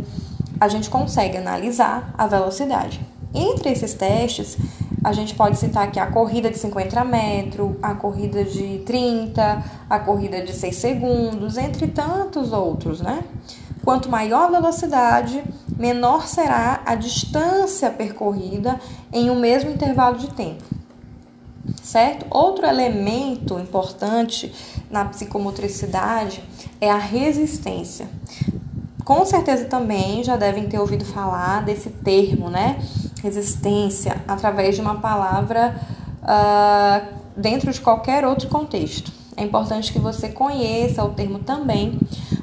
a 0.62 0.68
gente 0.68 0.92
consegue 0.92 1.38
analisar 1.38 2.14
a 2.16 2.28
velocidade. 2.28 3.02
Entre 3.34 3.72
esses 3.72 3.96
testes, 3.96 4.56
a 5.04 5.12
gente 5.12 5.34
pode 5.34 5.58
citar 5.58 5.88
aqui 5.88 6.00
a 6.00 6.06
corrida 6.06 6.52
de 6.52 6.60
50 6.60 7.04
metros, 7.04 7.72
a 7.82 7.96
corrida 7.96 8.44
de 8.44 8.78
30, 8.86 9.64
a 9.90 10.00
corrida 10.00 10.40
de 10.44 10.54
6 10.54 10.76
segundos, 10.76 11.58
entre 11.58 11.88
tantos 11.88 12.54
outros, 12.54 13.02
né? 13.02 13.24
Quanto 13.84 14.08
maior 14.08 14.50
a 14.50 14.60
velocidade, 14.60 15.44
menor 15.76 16.28
será 16.28 16.84
a 16.86 16.94
distância 16.94 17.90
percorrida 17.90 18.80
em 19.12 19.32
um 19.32 19.40
mesmo 19.40 19.72
intervalo 19.72 20.20
de 20.20 20.30
tempo. 20.30 20.64
Certo? 21.82 22.28
Outro 22.30 22.68
elemento 22.68 23.58
importante 23.58 24.54
na 24.92 25.06
psicomotricidade 25.06 26.44
é 26.80 26.92
a 26.92 27.00
resistência. 27.00 28.08
Com 29.04 29.26
certeza 29.26 29.66
também 29.66 30.24
já 30.24 30.36
devem 30.36 30.68
ter 30.68 30.80
ouvido 30.80 31.04
falar 31.04 31.64
desse 31.64 31.90
termo, 31.90 32.50
né? 32.50 32.80
Resistência, 33.22 34.22
através 34.28 34.76
de 34.76 34.82
uma 34.82 34.96
palavra 34.96 35.76
uh, 36.22 37.20
dentro 37.36 37.72
de 37.72 37.82
qualquer 37.82 38.26
outro 38.26 38.48
contexto. 38.48 39.12
É 39.36 39.44
importante 39.44 39.92
que 39.92 40.00
você 40.00 40.30
conheça 40.30 41.04
o 41.04 41.10
termo 41.10 41.40
também, 41.40 42.00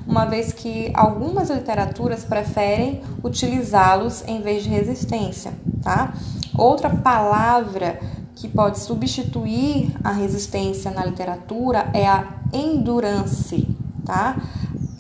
uma 0.07 0.25
vez 0.25 0.53
que 0.53 0.90
algumas 0.94 1.51
literaturas 1.51 2.25
preferem 2.25 3.03
utilizá-los 3.23 4.25
em 4.27 4.40
vez 4.40 4.64
de 4.64 4.71
resistência, 4.71 5.53
tá? 5.83 6.14
Outra 6.57 6.90
palavra 6.90 8.01
que 8.35 8.49
pode 8.49 8.79
substituir 8.79 9.92
a 10.03 10.12
resistência 10.12 10.90
na 10.90 11.05
literatura 11.05 11.90
é 11.92 12.07
a 12.09 12.25
endurance, 12.53 13.68
tá? 14.05 14.37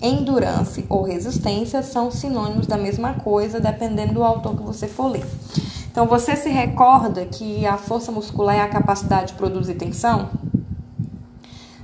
Endurance 0.00 0.84
ou 0.88 1.02
resistência 1.02 1.82
são 1.82 2.10
sinônimos 2.10 2.66
da 2.66 2.76
mesma 2.76 3.14
coisa, 3.14 3.60
dependendo 3.60 4.14
do 4.14 4.24
autor 4.24 4.56
que 4.56 4.62
você 4.62 4.86
for 4.86 5.08
ler. 5.08 5.26
Então, 5.90 6.06
você 6.06 6.36
se 6.36 6.48
recorda 6.48 7.24
que 7.24 7.66
a 7.66 7.76
força 7.76 8.12
muscular 8.12 8.56
é 8.56 8.60
a 8.60 8.68
capacidade 8.68 9.28
de 9.28 9.34
produzir 9.34 9.74
tensão? 9.74 10.30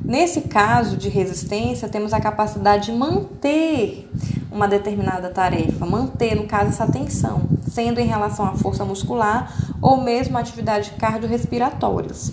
Nesse 0.05 0.42
caso 0.42 0.96
de 0.96 1.09
resistência, 1.09 1.88
temos 1.88 2.12
a 2.12 2.20
capacidade 2.20 2.87
de 2.87 2.92
manter 2.92 4.09
uma 4.53 4.68
determinada 4.68 5.31
tarefa, 5.31 5.85
manter, 5.87 6.37
no 6.37 6.46
caso, 6.46 6.68
essa 6.68 6.87
tensão, 6.87 7.42
sendo 7.68 7.98
em 7.98 8.07
relação 8.07 8.44
à 8.44 8.53
força 8.53 8.85
muscular 8.85 9.53
ou 9.83 10.00
mesmo 10.00 10.38
atividades 10.38 10.92
cardiorrespiratórias. 10.96 12.33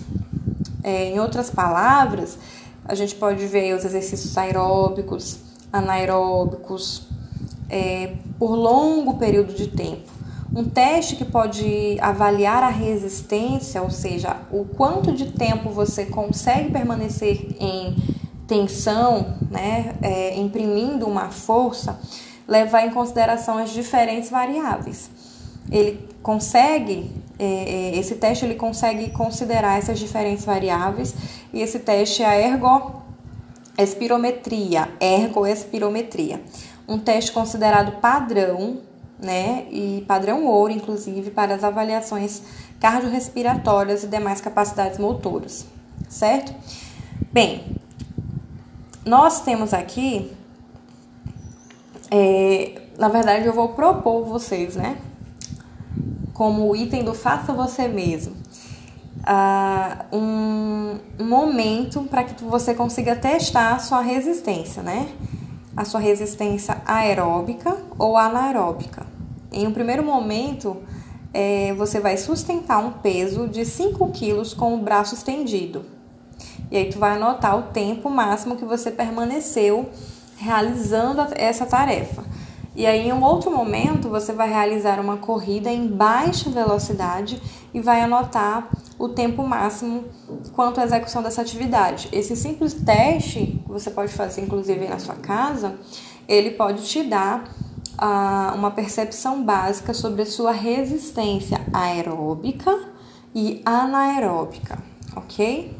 É, 0.84 1.10
em 1.10 1.18
outras 1.18 1.50
palavras, 1.50 2.38
a 2.84 2.94
gente 2.94 3.14
pode 3.14 3.46
ver 3.46 3.74
os 3.74 3.84
exercícios 3.84 4.36
aeróbicos, 4.36 5.38
anaeróbicos 5.72 7.08
é, 7.70 8.14
por 8.38 8.54
longo 8.54 9.14
período 9.14 9.54
de 9.54 9.68
tempo. 9.68 10.12
Um 10.54 10.64
teste 10.64 11.16
que 11.16 11.24
pode 11.24 11.96
avaliar 11.98 12.62
a 12.62 12.68
resistência, 12.68 13.80
ou 13.80 13.90
seja, 13.90 14.36
o 14.50 14.66
quanto 14.66 15.10
de 15.10 15.32
tempo 15.32 15.70
você 15.70 16.04
consegue 16.04 16.70
permanecer 16.70 17.56
em 17.58 17.96
tensão, 18.46 19.34
né, 19.50 19.94
é, 20.02 20.38
imprimindo 20.38 21.06
uma 21.06 21.30
força, 21.30 21.98
levar 22.46 22.86
em 22.86 22.90
consideração 22.90 23.56
as 23.56 23.70
diferentes 23.70 24.28
variáveis. 24.28 25.10
Ele 25.70 26.06
consegue, 26.22 27.10
é, 27.38 27.46
é 27.46 27.98
esse 27.98 28.16
teste 28.16 28.44
ele 28.44 28.56
consegue 28.56 29.08
considerar 29.08 29.78
essas 29.78 29.98
diferentes 29.98 30.44
variáveis 30.44 31.14
e 31.50 31.62
esse 31.62 31.78
teste 31.78 32.22
é 32.22 32.26
a 32.26 32.34
ergo 32.34 33.01
espirometria, 33.78 34.88
ergoespirometria, 35.00 36.42
um 36.86 36.98
teste 36.98 37.32
considerado 37.32 38.00
padrão, 38.00 38.80
né, 39.18 39.66
e 39.70 40.04
padrão 40.06 40.44
ouro, 40.46 40.72
inclusive, 40.72 41.30
para 41.30 41.54
as 41.54 41.62
avaliações 41.62 42.42
cardiorrespiratórias 42.80 44.02
e 44.02 44.08
demais 44.08 44.40
capacidades 44.40 44.98
motoras, 44.98 45.64
certo? 46.08 46.52
Bem, 47.32 47.64
nós 49.06 49.40
temos 49.40 49.72
aqui, 49.72 50.32
é, 52.10 52.82
na 52.98 53.08
verdade, 53.08 53.46
eu 53.46 53.52
vou 53.52 53.68
propor 53.70 54.24
vocês, 54.24 54.74
né, 54.74 54.98
como 56.34 56.74
item 56.74 57.04
do 57.04 57.14
faça 57.14 57.52
você 57.52 57.86
mesmo, 57.86 58.34
uh, 59.22 60.16
um, 60.16 60.98
momento 61.18 62.02
para 62.04 62.24
que 62.24 62.44
você 62.44 62.74
consiga 62.74 63.16
testar 63.16 63.74
a 63.74 63.78
sua 63.78 64.00
resistência, 64.00 64.82
né? 64.82 65.08
A 65.76 65.84
sua 65.84 66.00
resistência 66.00 66.82
aeróbica 66.84 67.76
ou 67.98 68.16
anaeróbica. 68.16 69.06
Em 69.50 69.66
um 69.66 69.72
primeiro 69.72 70.02
momento, 70.02 70.76
é, 71.32 71.72
você 71.74 72.00
vai 72.00 72.16
sustentar 72.16 72.78
um 72.78 72.92
peso 72.92 73.48
de 73.48 73.64
5 73.64 74.10
quilos 74.10 74.52
com 74.52 74.74
o 74.74 74.78
braço 74.78 75.14
estendido. 75.14 75.84
E 76.70 76.76
aí 76.76 76.90
tu 76.90 76.98
vai 76.98 77.16
anotar 77.16 77.58
o 77.58 77.62
tempo 77.64 78.10
máximo 78.10 78.56
que 78.56 78.64
você 78.64 78.90
permaneceu 78.90 79.88
realizando 80.36 81.26
essa 81.36 81.64
tarefa. 81.64 82.24
E 82.74 82.86
aí, 82.86 83.08
em 83.08 83.12
um 83.12 83.22
outro 83.22 83.50
momento, 83.50 84.08
você 84.08 84.32
vai 84.32 84.48
realizar 84.48 84.98
uma 84.98 85.18
corrida 85.18 85.70
em 85.70 85.86
baixa 85.86 86.48
velocidade 86.48 87.40
e 87.74 87.80
vai 87.80 88.00
anotar 88.00 88.70
o 89.02 89.08
tempo 89.08 89.42
máximo 89.42 90.04
quanto 90.52 90.80
à 90.80 90.84
execução 90.84 91.24
dessa 91.24 91.42
atividade. 91.42 92.08
Esse 92.12 92.36
simples 92.36 92.72
teste, 92.72 93.60
que 93.64 93.68
você 93.68 93.90
pode 93.90 94.12
fazer 94.12 94.42
inclusive 94.42 94.86
na 94.86 95.00
sua 95.00 95.16
casa, 95.16 95.76
ele 96.28 96.52
pode 96.52 96.84
te 96.84 97.02
dar 97.02 97.42
uh, 98.00 98.54
uma 98.54 98.70
percepção 98.70 99.42
básica 99.42 99.92
sobre 99.92 100.22
a 100.22 100.26
sua 100.26 100.52
resistência 100.52 101.60
aeróbica 101.72 102.78
e 103.34 103.60
anaeróbica, 103.64 104.78
ok? 105.16 105.76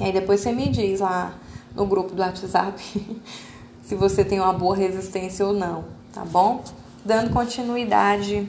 E 0.00 0.04
aí 0.04 0.12
depois 0.12 0.40
você 0.40 0.50
me 0.50 0.68
diz 0.68 0.98
lá 0.98 1.34
no 1.76 1.86
grupo 1.86 2.12
do 2.12 2.22
WhatsApp 2.22 2.82
se 3.84 3.94
você 3.94 4.24
tem 4.24 4.40
uma 4.40 4.52
boa 4.52 4.74
resistência 4.74 5.46
ou 5.46 5.52
não, 5.52 5.84
tá 6.12 6.24
bom? 6.24 6.64
dando 7.04 7.30
continuidade 7.30 8.46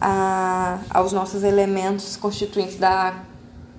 a, 0.00 0.78
aos 0.90 1.12
nossos 1.12 1.42
elementos 1.42 2.16
constituintes 2.16 2.76
da 2.76 3.22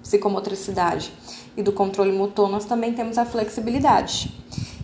psicomotricidade 0.01 1.13
e 1.55 1.63
do 1.63 1.71
controle 1.71 2.12
motor, 2.12 2.49
nós 2.49 2.65
também 2.65 2.93
temos 2.93 3.17
a 3.17 3.25
flexibilidade, 3.25 4.34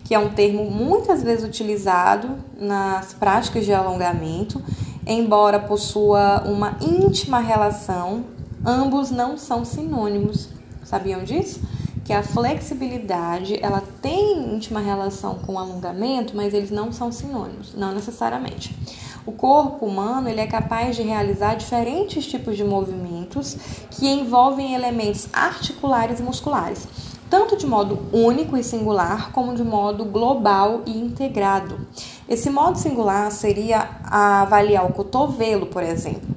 que 0.04 0.14
é 0.14 0.18
um 0.18 0.30
termo 0.30 0.70
muitas 0.70 1.22
vezes 1.22 1.44
utilizado 1.44 2.36
nas 2.58 3.12
práticas 3.14 3.64
de 3.64 3.72
alongamento, 3.72 4.62
embora 5.06 5.58
possua 5.58 6.42
uma 6.46 6.76
íntima 6.80 7.38
relação, 7.38 8.24
ambos 8.64 9.10
não 9.10 9.36
são 9.36 9.64
sinônimos. 9.64 10.48
Sabiam 10.84 11.24
disso? 11.24 11.60
Que 12.04 12.12
a 12.12 12.22
flexibilidade, 12.22 13.58
ela 13.60 13.82
tem 14.00 14.54
íntima 14.54 14.78
relação 14.78 15.36
com 15.36 15.54
o 15.54 15.58
alongamento, 15.58 16.36
mas 16.36 16.54
eles 16.54 16.70
não 16.70 16.92
são 16.92 17.10
sinônimos, 17.10 17.74
não 17.74 17.92
necessariamente. 17.92 18.76
O 19.26 19.32
corpo 19.32 19.84
humano 19.84 20.28
ele 20.28 20.40
é 20.40 20.46
capaz 20.46 20.94
de 20.94 21.02
realizar 21.02 21.56
diferentes 21.56 22.24
tipos 22.24 22.56
de 22.56 22.62
movimentos 22.62 23.56
que 23.90 24.06
envolvem 24.06 24.72
elementos 24.72 25.28
articulares 25.32 26.20
e 26.20 26.22
musculares, 26.22 26.86
tanto 27.28 27.56
de 27.56 27.66
modo 27.66 27.98
único 28.12 28.56
e 28.56 28.62
singular, 28.62 29.32
como 29.32 29.52
de 29.56 29.64
modo 29.64 30.04
global 30.04 30.82
e 30.86 30.96
integrado. 30.96 31.88
Esse 32.28 32.48
modo 32.50 32.78
singular 32.78 33.32
seria 33.32 33.88
avaliar 34.04 34.86
o 34.86 34.92
cotovelo, 34.92 35.66
por 35.66 35.82
exemplo, 35.82 36.28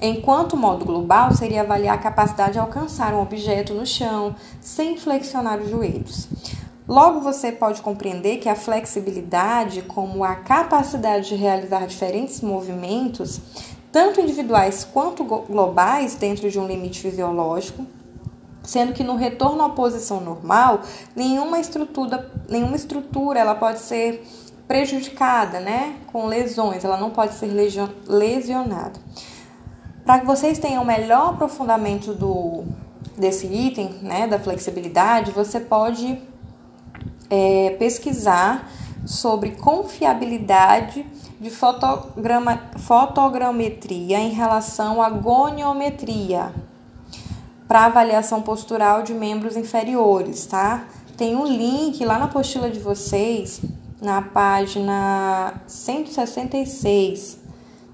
enquanto 0.00 0.52
o 0.52 0.56
modo 0.56 0.84
global 0.84 1.34
seria 1.34 1.62
avaliar 1.62 1.96
a 1.96 2.00
capacidade 2.00 2.52
de 2.52 2.60
alcançar 2.60 3.14
um 3.14 3.20
objeto 3.20 3.74
no 3.74 3.84
chão 3.84 4.36
sem 4.60 4.96
flexionar 4.96 5.58
os 5.58 5.68
joelhos. 5.68 6.28
Logo, 6.88 7.20
você 7.20 7.52
pode 7.52 7.82
compreender 7.82 8.38
que 8.38 8.48
a 8.48 8.54
flexibilidade, 8.54 9.82
como 9.82 10.24
a 10.24 10.34
capacidade 10.36 11.28
de 11.28 11.34
realizar 11.34 11.86
diferentes 11.86 12.40
movimentos, 12.40 13.38
tanto 13.92 14.22
individuais 14.22 14.88
quanto 14.90 15.22
globais, 15.22 16.14
dentro 16.14 16.50
de 16.50 16.58
um 16.58 16.66
limite 16.66 17.00
fisiológico, 17.00 17.86
sendo 18.62 18.94
que 18.94 19.04
no 19.04 19.16
retorno 19.16 19.62
à 19.62 19.68
posição 19.68 20.18
normal, 20.22 20.80
nenhuma 21.14 21.60
estrutura, 21.60 22.32
nenhuma 22.48 22.76
estrutura 22.76 23.38
ela 23.38 23.54
pode 23.54 23.80
ser 23.80 24.26
prejudicada, 24.66 25.60
né, 25.60 25.96
com 26.10 26.26
lesões, 26.26 26.84
ela 26.84 26.96
não 26.96 27.10
pode 27.10 27.34
ser 27.34 27.50
lesionada. 28.06 28.98
Para 30.06 30.20
que 30.20 30.26
vocês 30.26 30.58
tenham 30.58 30.86
melhor 30.86 31.34
aprofundamento 31.34 32.14
do 32.14 32.64
desse 33.14 33.46
item, 33.46 33.96
né, 34.00 34.26
da 34.26 34.38
flexibilidade, 34.38 35.32
você 35.32 35.60
pode 35.60 36.18
é, 37.30 37.76
pesquisar 37.78 38.70
sobre 39.06 39.52
confiabilidade 39.52 41.04
de 41.40 41.50
fotograma, 41.50 42.60
fotogrametria 42.78 44.18
em 44.18 44.30
relação 44.30 45.00
à 45.00 45.08
goniometria 45.08 46.52
para 47.66 47.84
avaliação 47.84 48.42
postural 48.42 49.02
de 49.02 49.12
membros 49.12 49.56
inferiores, 49.56 50.46
tá? 50.46 50.86
Tem 51.16 51.36
um 51.36 51.46
link 51.46 52.04
lá 52.04 52.18
na 52.18 52.24
apostila 52.24 52.70
de 52.70 52.80
vocês, 52.80 53.60
na 54.00 54.22
página 54.22 55.54
166, 55.66 57.38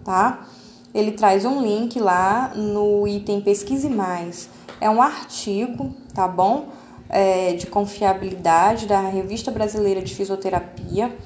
tá? 0.05 0.47
Ele 0.95 1.13
traz 1.13 1.45
um 1.45 1.61
link 1.61 1.99
lá 1.99 2.53
no 2.55 3.07
item 3.09 3.41
Pesquise 3.41 3.89
Mais. 3.89 4.49
É 4.81 4.89
um 4.89 5.03
artigo, 5.03 5.93
tá 6.15 6.29
bom? 6.29 6.69
É, 7.09 7.55
de 7.55 7.67
confiabilidade 7.67 8.87
da 8.87 9.01
Revista 9.01 9.51
Brasileira 9.51 10.03
de 10.03 10.15
Fisioterapia, 10.15 11.17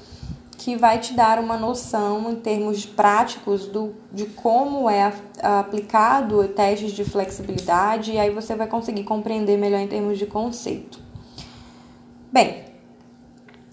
que 0.57 0.75
vai 0.75 0.99
te 0.99 1.13
dar 1.13 1.39
uma 1.39 1.57
noção 1.57 2.31
em 2.31 2.35
termos 2.35 2.85
práticos 2.85 3.65
do, 3.65 3.95
de 4.11 4.25
como 4.25 4.89
é 4.89 5.13
aplicado 5.41 6.45
testes 6.49 6.91
de 6.91 7.05
flexibilidade, 7.05 8.11
e 8.11 8.19
aí 8.19 8.29
você 8.29 8.55
vai 8.55 8.67
conseguir 8.67 9.03
compreender 9.03 9.57
melhor 9.57 9.79
em 9.79 9.87
termos 9.87 10.17
de 10.17 10.25
conceito. 10.25 10.99
Bem, 12.31 12.65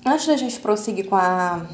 antes 0.06 0.28
da 0.28 0.36
gente 0.36 0.60
prosseguir 0.60 1.08
com, 1.08 1.16
a, 1.16 1.66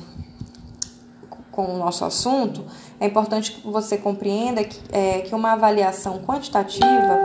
com 1.51 1.75
o 1.75 1.79
nosso 1.79 2.05
assunto, 2.07 2.65
é 2.99 3.07
importante 3.07 3.53
que 3.53 3.69
você 3.69 3.99
compreenda 3.99 4.65
que, 4.65 4.81
é, 4.91 5.21
que 5.21 5.35
uma 5.35 5.53
avaliação 5.53 6.23
quantitativa 6.23 7.19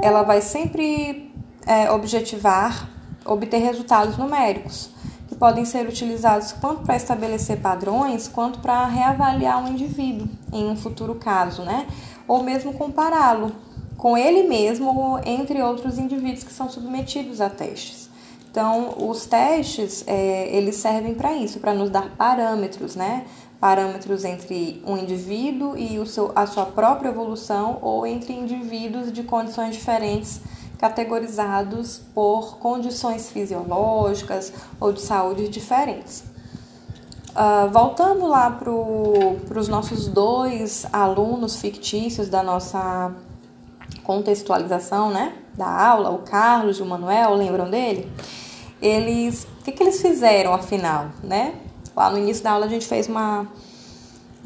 ela 0.00 0.22
vai 0.22 0.40
sempre 0.40 1.31
é, 1.66 1.90
objetivar 1.90 2.88
obter 3.24 3.58
resultados 3.58 4.16
numéricos, 4.16 4.90
que 5.28 5.34
podem 5.34 5.64
ser 5.64 5.88
utilizados 5.88 6.52
tanto 6.52 6.82
para 6.82 6.96
estabelecer 6.96 7.60
padrões 7.60 8.28
quanto 8.28 8.60
para 8.60 8.86
reavaliar 8.86 9.62
um 9.62 9.68
indivíduo 9.68 10.28
em 10.52 10.68
um 10.68 10.76
futuro 10.76 11.14
caso, 11.14 11.62
né? 11.62 11.86
Ou 12.28 12.42
mesmo 12.42 12.72
compará-lo 12.74 13.52
com 13.96 14.16
ele 14.16 14.48
mesmo 14.48 15.18
entre 15.24 15.62
outros 15.62 15.98
indivíduos 15.98 16.44
que 16.44 16.52
são 16.52 16.68
submetidos 16.68 17.40
a 17.40 17.48
testes. 17.48 18.10
Então, 18.50 18.94
os 19.08 19.24
testes, 19.24 20.04
é, 20.06 20.54
eles 20.54 20.76
servem 20.76 21.14
para 21.14 21.32
isso, 21.32 21.58
para 21.58 21.72
nos 21.72 21.88
dar 21.88 22.10
parâmetros, 22.16 22.94
né? 22.94 23.24
Parâmetros 23.58 24.24
entre 24.24 24.82
um 24.86 24.96
indivíduo 24.96 25.76
e 25.78 25.98
o 25.98 26.04
seu, 26.04 26.32
a 26.34 26.46
sua 26.46 26.66
própria 26.66 27.08
evolução 27.08 27.78
ou 27.80 28.06
entre 28.06 28.34
indivíduos 28.34 29.10
de 29.10 29.22
condições 29.22 29.74
diferentes 29.74 30.40
categorizados 30.82 32.00
por 32.12 32.58
condições 32.58 33.30
fisiológicas 33.30 34.52
ou 34.80 34.92
de 34.92 35.00
saúde 35.00 35.48
diferentes. 35.48 36.24
Uh, 37.30 37.70
voltando 37.70 38.26
lá 38.26 38.50
para 38.50 38.68
os 38.68 39.68
nossos 39.68 40.08
dois 40.08 40.84
alunos 40.92 41.54
fictícios 41.54 42.28
da 42.28 42.42
nossa 42.42 43.14
contextualização, 44.02 45.12
né, 45.12 45.34
da 45.54 45.68
aula, 45.68 46.10
o 46.10 46.18
Carlos 46.18 46.80
e 46.80 46.82
o 46.82 46.86
Manuel, 46.86 47.32
lembram 47.36 47.70
dele? 47.70 48.10
Eles, 48.80 49.46
o 49.60 49.62
que, 49.62 49.70
que 49.70 49.84
eles 49.84 50.02
fizeram 50.02 50.52
afinal, 50.52 51.10
né? 51.22 51.54
Lá 51.94 52.10
no 52.10 52.18
início 52.18 52.42
da 52.42 52.50
aula 52.50 52.66
a 52.66 52.68
gente 52.68 52.88
fez 52.88 53.06
uma, 53.06 53.42
um 53.42 53.46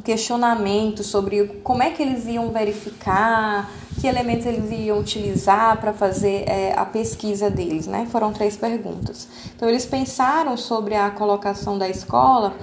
questionamento 0.07 1.03
sobre 1.03 1.49
como 1.65 1.83
é 1.83 1.91
que 1.91 2.01
eles 2.01 2.27
iam 2.27 2.53
verificar 2.53 3.69
que 4.01 4.07
elementos 4.07 4.47
eles 4.47 4.71
iam 4.71 5.01
utilizar 5.01 5.81
para 5.81 5.93
fazer 5.93 6.45
é, 6.49 6.73
a 6.77 6.85
pesquisa 6.85 7.51
deles, 7.51 7.89
né? 7.89 8.07
Foram 8.09 8.33
três 8.33 8.57
perguntas. 8.57 9.27
Então, 9.57 9.69
eles 9.69 9.85
pensaram 9.85 10.57
sobre 10.57 10.95
a 10.95 11.11
colocação 11.11 11.77
da 11.77 11.89
escola 11.89 12.55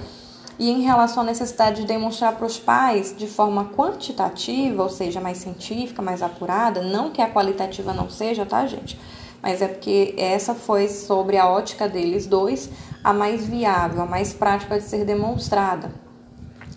e 0.58 0.70
em 0.70 0.80
relação 0.80 1.22
à 1.22 1.26
necessidade 1.26 1.82
de 1.82 1.86
demonstrar 1.86 2.34
para 2.34 2.46
os 2.46 2.58
pais 2.58 3.14
de 3.14 3.26
forma 3.26 3.66
quantitativa, 3.76 4.82
ou 4.82 4.88
seja, 4.88 5.20
mais 5.20 5.36
científica, 5.36 6.00
mais 6.00 6.22
apurada, 6.22 6.80
não 6.80 7.10
que 7.10 7.20
a 7.20 7.30
qualitativa 7.30 7.92
não 7.92 8.08
seja, 8.08 8.46
tá, 8.46 8.66
gente? 8.66 8.98
Mas 9.42 9.60
é 9.60 9.68
porque 9.68 10.14
essa 10.16 10.54
foi 10.54 10.88
sobre 10.88 11.36
a 11.36 11.46
ótica 11.46 11.86
deles 11.86 12.26
dois 12.26 12.70
a 13.02 13.12
mais 13.12 13.44
viável, 13.44 14.00
a 14.00 14.06
mais 14.06 14.32
prática 14.32 14.78
de 14.78 14.84
ser 14.84 15.04
demonstrada. 15.04 16.03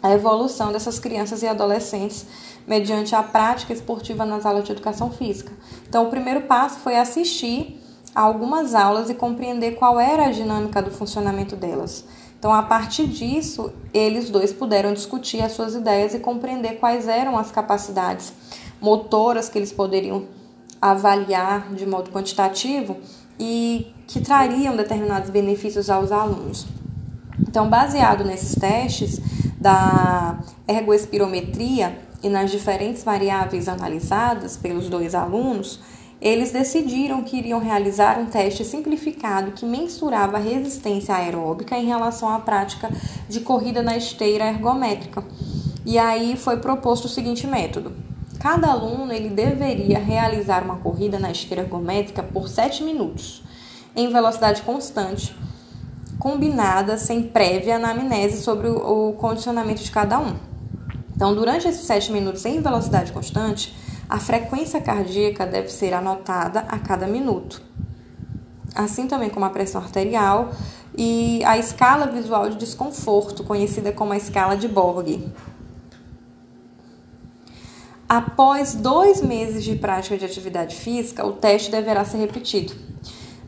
A 0.01 0.13
evolução 0.13 0.71
dessas 0.71 0.99
crianças 0.99 1.41
e 1.41 1.47
adolescentes 1.47 2.25
mediante 2.67 3.15
a 3.15 3.23
prática 3.23 3.73
esportiva 3.73 4.25
nas 4.25 4.45
aulas 4.45 4.65
de 4.65 4.71
educação 4.71 5.09
física. 5.09 5.51
Então, 5.87 6.05
o 6.05 6.09
primeiro 6.09 6.41
passo 6.41 6.79
foi 6.79 6.97
assistir 6.97 7.81
a 8.13 8.21
algumas 8.21 8.75
aulas 8.75 9.09
e 9.09 9.13
compreender 9.13 9.75
qual 9.75 9.99
era 9.99 10.25
a 10.25 10.31
dinâmica 10.31 10.81
do 10.81 10.91
funcionamento 10.91 11.55
delas. 11.55 12.03
Então, 12.37 12.53
a 12.53 12.61
partir 12.61 13.07
disso, 13.07 13.71
eles 13.93 14.29
dois 14.29 14.53
puderam 14.53 14.93
discutir 14.93 15.41
as 15.41 15.53
suas 15.53 15.73
ideias 15.73 16.13
e 16.13 16.19
compreender 16.19 16.79
quais 16.79 17.07
eram 17.07 17.37
as 17.37 17.51
capacidades 17.51 18.33
motoras 18.79 19.49
que 19.49 19.57
eles 19.57 19.71
poderiam 19.71 20.25
avaliar 20.79 21.73
de 21.73 21.85
modo 21.85 22.11
quantitativo 22.11 22.97
e 23.39 23.91
que 24.05 24.19
trariam 24.19 24.75
determinados 24.75 25.29
benefícios 25.29 25.89
aos 25.89 26.11
alunos. 26.11 26.67
Então, 27.39 27.69
baseado 27.69 28.23
nesses 28.23 28.53
testes 28.55 29.19
da 29.57 30.39
ergoespirometria, 30.67 32.05
e 32.21 32.29
nas 32.29 32.49
diferentes 32.49 33.03
variáveis 33.03 33.67
analisadas 33.67 34.57
pelos 34.57 34.89
dois 34.89 35.13
alunos, 35.13 35.79
eles 36.19 36.51
decidiram 36.51 37.21
que 37.21 37.37
iriam 37.37 37.59
realizar 37.59 38.19
um 38.19 38.25
teste 38.25 38.65
simplificado 38.65 39.51
que 39.51 39.65
mensurava 39.65 40.37
a 40.37 40.39
resistência 40.39 41.15
aeróbica 41.15 41.77
em 41.77 41.85
relação 41.85 42.29
à 42.29 42.39
prática 42.39 42.89
de 43.29 43.41
corrida 43.41 43.83
na 43.83 43.95
esteira 43.95 44.47
ergométrica. 44.47 45.23
E 45.85 45.99
aí 45.99 46.35
foi 46.35 46.57
proposto 46.57 47.05
o 47.05 47.09
seguinte 47.09 47.45
método: 47.45 47.93
cada 48.39 48.71
aluno 48.71 49.13
ele 49.13 49.29
deveria 49.29 49.99
realizar 49.99 50.63
uma 50.63 50.77
corrida 50.77 51.19
na 51.19 51.31
esteira 51.31 51.61
ergométrica 51.63 52.23
por 52.23 52.49
7 52.49 52.83
minutos, 52.83 53.43
em 53.95 54.11
velocidade 54.11 54.63
constante, 54.63 55.35
combinada 56.19 56.97
sem 56.97 57.23
prévia 57.23 57.75
anamnese 57.75 58.41
sobre 58.41 58.67
o 58.67 59.13
condicionamento 59.13 59.83
de 59.83 59.91
cada 59.91 60.19
um. 60.19 60.35
Então, 61.15 61.33
durante 61.33 61.67
esses 61.67 61.85
7 61.85 62.11
minutos 62.11 62.45
em 62.45 62.61
velocidade 62.61 63.11
constante, 63.11 63.75
a 64.09 64.19
frequência 64.19 64.79
cardíaca 64.79 65.45
deve 65.45 65.69
ser 65.69 65.93
anotada 65.93 66.61
a 66.61 66.79
cada 66.79 67.07
minuto. 67.07 67.61
Assim 68.75 69.07
também 69.07 69.29
como 69.29 69.45
a 69.45 69.49
pressão 69.49 69.81
arterial 69.81 70.51
e 70.95 71.43
a 71.43 71.57
escala 71.57 72.07
visual 72.07 72.49
de 72.49 72.57
desconforto, 72.57 73.43
conhecida 73.43 73.91
como 73.91 74.13
a 74.13 74.17
escala 74.17 74.55
de 74.55 74.67
Borg. 74.67 75.31
Após 78.07 78.73
dois 78.73 79.21
meses 79.21 79.63
de 79.63 79.75
prática 79.75 80.17
de 80.17 80.23
atividade 80.23 80.75
física, 80.75 81.25
o 81.25 81.33
teste 81.33 81.69
deverá 81.69 82.05
ser 82.05 82.17
repetido. 82.17 82.73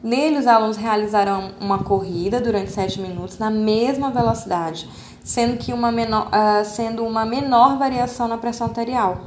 Nele, 0.02 0.38
os 0.38 0.48
alunos 0.48 0.78
realizarão 0.78 1.52
uma 1.60 1.80
corrida 1.80 2.40
durante 2.40 2.72
7 2.72 3.02
minutos 3.02 3.38
na 3.38 3.50
mesma 3.50 4.10
velocidade, 4.10 4.90
sendo, 5.24 5.58
que 5.58 5.74
uma 5.74 5.92
menor, 5.92 6.28
uh, 6.28 6.64
sendo 6.64 7.06
uma 7.06 7.26
menor 7.26 7.78
variação 7.78 8.28
na 8.28 8.38
pressão 8.38 8.68
arterial 8.68 9.26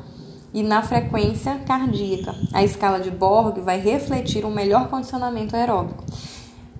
e 0.55 0.63
na 0.63 0.83
frequência 0.83 1.59
cardíaca. 1.67 2.35
A 2.53 2.63
escala 2.63 3.01
de 3.01 3.11
Borg 3.11 3.59
vai 3.61 3.79
refletir 3.79 4.45
um 4.47 4.51
melhor 4.51 4.89
condicionamento 4.89 5.55
aeróbico. 5.55 6.05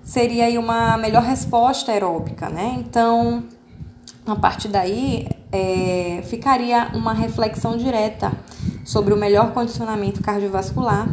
Seria 0.03 0.45
aí 0.45 0.57
uma 0.57 0.97
melhor 0.97 1.23
resposta 1.23 1.91
aeróbica, 1.91 2.49
né? 2.49 2.75
Então, 2.79 3.43
a 4.25 4.35
partir 4.35 4.67
daí, 4.67 5.27
é, 5.51 6.21
ficaria 6.23 6.89
uma 6.95 7.13
reflexão 7.13 7.77
direta 7.77 8.31
sobre 8.83 9.13
o 9.13 9.17
melhor 9.17 9.53
condicionamento 9.53 10.21
cardiovascular, 10.21 11.07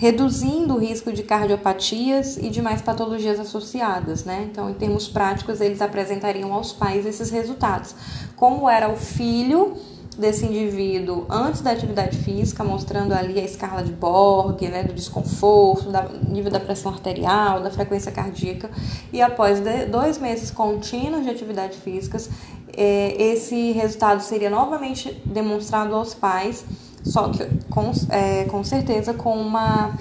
reduzindo 0.00 0.76
o 0.76 0.78
risco 0.78 1.12
de 1.12 1.22
cardiopatias 1.22 2.38
e 2.38 2.48
demais 2.48 2.80
patologias 2.80 3.38
associadas, 3.38 4.24
né? 4.24 4.48
Então, 4.50 4.70
em 4.70 4.72
termos 4.72 5.06
práticos, 5.06 5.60
eles 5.60 5.82
apresentariam 5.82 6.54
aos 6.54 6.72
pais 6.72 7.04
esses 7.04 7.28
resultados. 7.28 7.94
Como 8.34 8.66
era 8.66 8.90
o 8.90 8.96
filho 8.96 9.76
desse 10.16 10.46
indivíduo 10.46 11.26
antes 11.28 11.60
da 11.60 11.72
atividade 11.72 12.16
física, 12.16 12.64
mostrando 12.64 13.12
ali 13.12 13.38
a 13.38 13.44
escala 13.44 13.82
de 13.82 13.92
Borg, 13.92 14.62
né, 14.68 14.84
do 14.84 14.94
desconforto, 14.94 15.90
do 15.92 16.32
nível 16.32 16.50
da 16.50 16.60
pressão 16.60 16.92
arterial, 16.92 17.62
da 17.62 17.70
frequência 17.70 18.10
cardíaca, 18.10 18.70
e 19.12 19.20
após 19.20 19.60
dois 19.90 20.16
meses 20.16 20.50
contínuos 20.50 21.24
de 21.24 21.28
atividade 21.28 21.76
físicas, 21.76 22.30
é, 22.74 23.22
esse 23.22 23.72
resultado 23.72 24.22
seria 24.22 24.48
novamente 24.48 25.20
demonstrado 25.26 25.94
aos 25.94 26.14
pais, 26.14 26.64
só 27.02 27.28
que 27.28 27.44
com, 27.68 27.92
é, 28.10 28.44
com 28.44 28.62
certeza 28.62 29.14
com 29.14 29.34
uma 29.36 29.94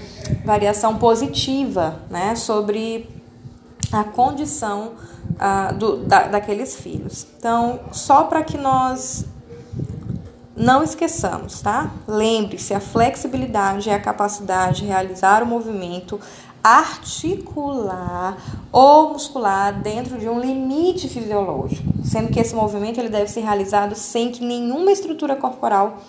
variação 0.46 0.98
positiva 0.98 2.00
né, 2.10 2.36
sobre 2.36 3.10
a 3.92 4.04
condição 4.04 4.94
uh, 5.30 5.74
do, 5.76 5.98
da, 5.98 6.28
daqueles 6.28 6.76
filhos. 6.76 7.26
Então, 7.38 7.80
só 7.92 8.24
para 8.24 8.44
que 8.44 8.58
nós 8.58 9.26
não 10.56 10.84
esqueçamos, 10.84 11.62
tá? 11.62 11.92
Lembre-se, 12.08 12.74
a 12.74 12.80
flexibilidade 12.80 13.90
é 13.90 13.94
a 13.94 14.00
capacidade 14.00 14.82
de 14.82 14.88
realizar 14.88 15.42
o 15.42 15.46
movimento 15.46 16.20
articular 16.62 18.38
ou 18.70 19.14
muscular 19.14 19.82
dentro 19.82 20.18
de 20.18 20.28
um 20.28 20.40
limite 20.40 21.08
fisiológico, 21.08 21.94
sendo 22.04 22.30
que 22.30 22.40
esse 22.40 22.54
movimento 22.54 23.00
ele 23.00 23.08
deve 23.08 23.30
ser 23.30 23.40
realizado 23.40 23.96
sem 23.96 24.32
que 24.32 24.44
nenhuma 24.44 24.92
estrutura 24.92 25.38
corporal 25.38 26.00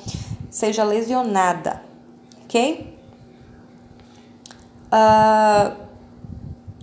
seja 0.51 0.85
lesionada, 0.85 1.83
ok? 2.45 2.99
Uh, 4.93 5.77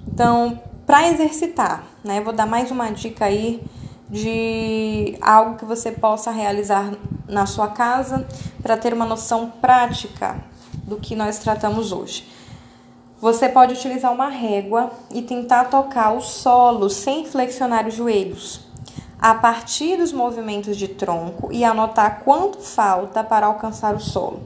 então, 0.08 0.60
para 0.86 1.10
exercitar, 1.10 1.84
né? 2.04 2.22
Vou 2.22 2.34
dar 2.34 2.48
mais 2.48 2.72
uma 2.72 2.90
dica 2.90 3.26
aí 3.26 3.62
de 4.10 5.18
algo 5.22 5.58
que 5.58 5.66
você 5.66 5.92
possa 5.92 6.32
realizar 6.32 6.94
na 7.28 7.46
sua 7.46 7.68
casa 7.68 8.26
para 8.64 8.78
ter 8.78 8.94
uma 8.94 9.06
noção 9.06 9.52
prática 9.62 10.42
do 10.72 10.96
que 10.96 11.16
nós 11.16 11.40
tratamos 11.40 11.92
hoje. 11.92 12.26
Você 13.20 13.50
pode 13.50 13.74
utilizar 13.74 14.14
uma 14.14 14.30
régua 14.30 14.92
e 15.12 15.22
tentar 15.22 15.66
tocar 15.66 16.14
o 16.14 16.22
solo 16.22 16.90
sem 16.90 17.26
flexionar 17.26 17.88
os 17.88 17.96
joelhos, 17.96 18.62
a 19.20 19.34
partir 19.34 19.98
dos 19.98 20.14
movimentos 20.14 20.78
de 20.78 20.88
tronco 20.88 21.50
e 21.52 21.64
anotar 21.64 22.22
quanto 22.24 22.60
falta 22.60 23.24
para 23.24 23.48
alcançar 23.48 23.96
o 23.96 24.00
solo. 24.00 24.42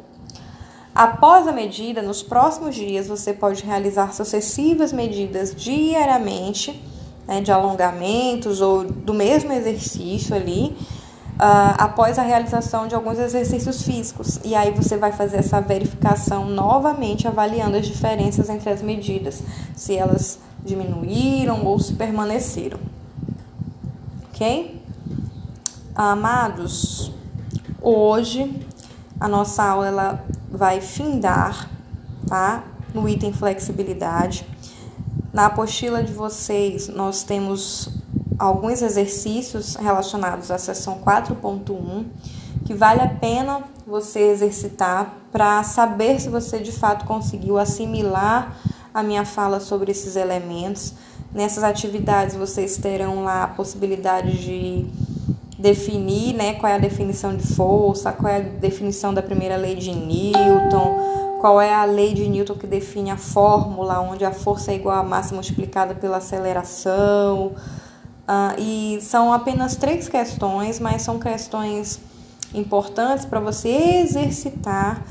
Após 0.93 1.47
a 1.47 1.51
medida, 1.51 2.01
nos 2.01 2.22
próximos 2.22 2.76
dias 2.76 3.07
você 3.07 3.34
pode 3.34 3.63
realizar 3.63 4.13
sucessivas 4.13 4.91
medidas 4.91 5.55
diariamente, 5.55 6.82
né, 7.28 7.41
de 7.41 7.51
alongamentos 7.51 8.59
ou 8.61 8.84
do 8.84 9.13
mesmo 9.13 9.53
exercício 9.53 10.36
ali, 10.36 10.76
uh, 11.36 11.76
após 11.78 12.19
a 12.19 12.24
realização 12.24 12.88
de 12.88 12.95
alguns 12.95 13.19
exercícios 13.19 13.84
físicos. 13.84 14.39
E 14.43 14.53
aí 14.53 14.72
você 14.72 14.97
vai 14.97 15.13
fazer 15.13 15.38
essa 15.38 15.61
verificação 15.61 16.45
novamente, 16.45 17.28
avaliando 17.28 17.78
as 17.78 17.86
diferenças 17.86 18.49
entre 18.49 18.69
as 18.69 18.82
medidas, 18.82 19.41
se 19.76 19.95
elas 19.95 20.39
diminuíram 20.63 21.65
ou 21.65 21.80
se 21.80 21.93
permaneceram. 21.93 23.01
Ok? 24.34 24.82
Amados, 25.93 27.11
hoje 27.82 28.65
a 29.19 29.27
nossa 29.27 29.61
aula 29.61 29.88
ela 29.88 30.25
vai 30.49 30.79
findar, 30.79 31.69
tá? 32.25 32.63
No 32.93 33.07
item 33.09 33.34
flexibilidade. 33.34 34.47
Na 35.34 35.47
apostila 35.47 36.01
de 36.01 36.13
vocês, 36.13 36.88
nós 36.88 37.23
temos 37.23 37.89
alguns 38.39 38.82
exercícios 38.82 39.75
relacionados 39.75 40.49
à 40.49 40.57
seção 40.57 41.01
4.1 41.05 42.05
que 42.65 42.73
vale 42.73 43.01
a 43.01 43.09
pena 43.09 43.63
você 43.86 44.32
exercitar 44.32 45.13
para 45.29 45.61
saber 45.63 46.21
se 46.21 46.29
você 46.29 46.59
de 46.59 46.71
fato 46.71 47.05
conseguiu 47.05 47.57
assimilar 47.57 48.57
a 48.93 49.03
minha 49.03 49.25
fala 49.25 49.59
sobre 49.59 49.91
esses 49.91 50.15
elementos. 50.15 50.93
Nessas 51.34 51.63
atividades 51.63 52.36
vocês 52.36 52.77
terão 52.77 53.23
lá 53.23 53.43
a 53.43 53.47
possibilidade 53.47 54.38
de 54.41 54.86
definir, 55.57 56.34
né, 56.34 56.53
qual 56.55 56.71
é 56.71 56.75
a 56.75 56.79
definição 56.79 57.36
de 57.36 57.47
força, 57.47 58.11
qual 58.11 58.32
é 58.32 58.38
a 58.38 58.39
definição 58.39 59.13
da 59.13 59.21
primeira 59.21 59.55
lei 59.55 59.75
de 59.75 59.91
Newton, 59.91 61.38
qual 61.39 61.61
é 61.61 61.73
a 61.73 61.86
lei 61.86 62.13
de 62.13 62.27
Newton 62.27 62.55
que 62.55 62.67
define 62.67 63.11
a 63.11 63.17
fórmula 63.17 63.99
onde 63.99 64.25
a 64.25 64.32
força 64.32 64.71
é 64.71 64.75
igual 64.75 64.97
à 64.97 65.03
massa 65.03 65.34
multiplicada 65.36 65.93
pela 65.93 66.17
aceleração, 66.17 67.53
Uh, 68.32 68.55
e 68.57 69.01
são 69.01 69.34
apenas 69.34 69.75
três 69.75 70.07
questões, 70.07 70.79
mas 70.79 71.01
são 71.01 71.19
questões 71.19 71.99
importantes 72.53 73.25
para 73.25 73.41
você 73.41 73.67
exercitar 74.03 75.03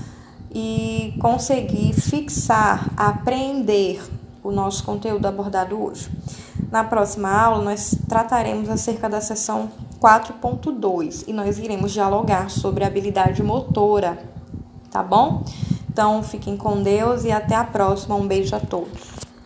e 0.51 1.15
conseguir 1.21 1.93
fixar, 1.93 2.89
aprender 2.97 4.01
o 4.43 4.51
nosso 4.51 4.85
conteúdo 4.85 5.27
abordado 5.27 5.81
hoje. 5.81 6.11
Na 6.71 6.85
próxima 6.85 7.31
aula, 7.31 7.63
nós 7.63 7.97
trataremos 8.09 8.69
acerca 8.69 9.09
da 9.09 9.21
seção 9.21 9.71
4.2 10.01 11.25
e 11.27 11.33
nós 11.33 11.59
iremos 11.59 11.93
dialogar 11.93 12.49
sobre 12.49 12.85
habilidade 12.85 13.43
motora, 13.43 14.19
tá 14.91 15.03
bom? 15.03 15.45
Então, 15.89 16.23
fiquem 16.23 16.57
com 16.57 16.83
Deus 16.83 17.25
e 17.25 17.33
até 17.33 17.55
a 17.55 17.65
próxima. 17.65 18.15
Um 18.15 18.27
beijo 18.27 18.55
a 18.55 18.61
todos. 18.61 19.30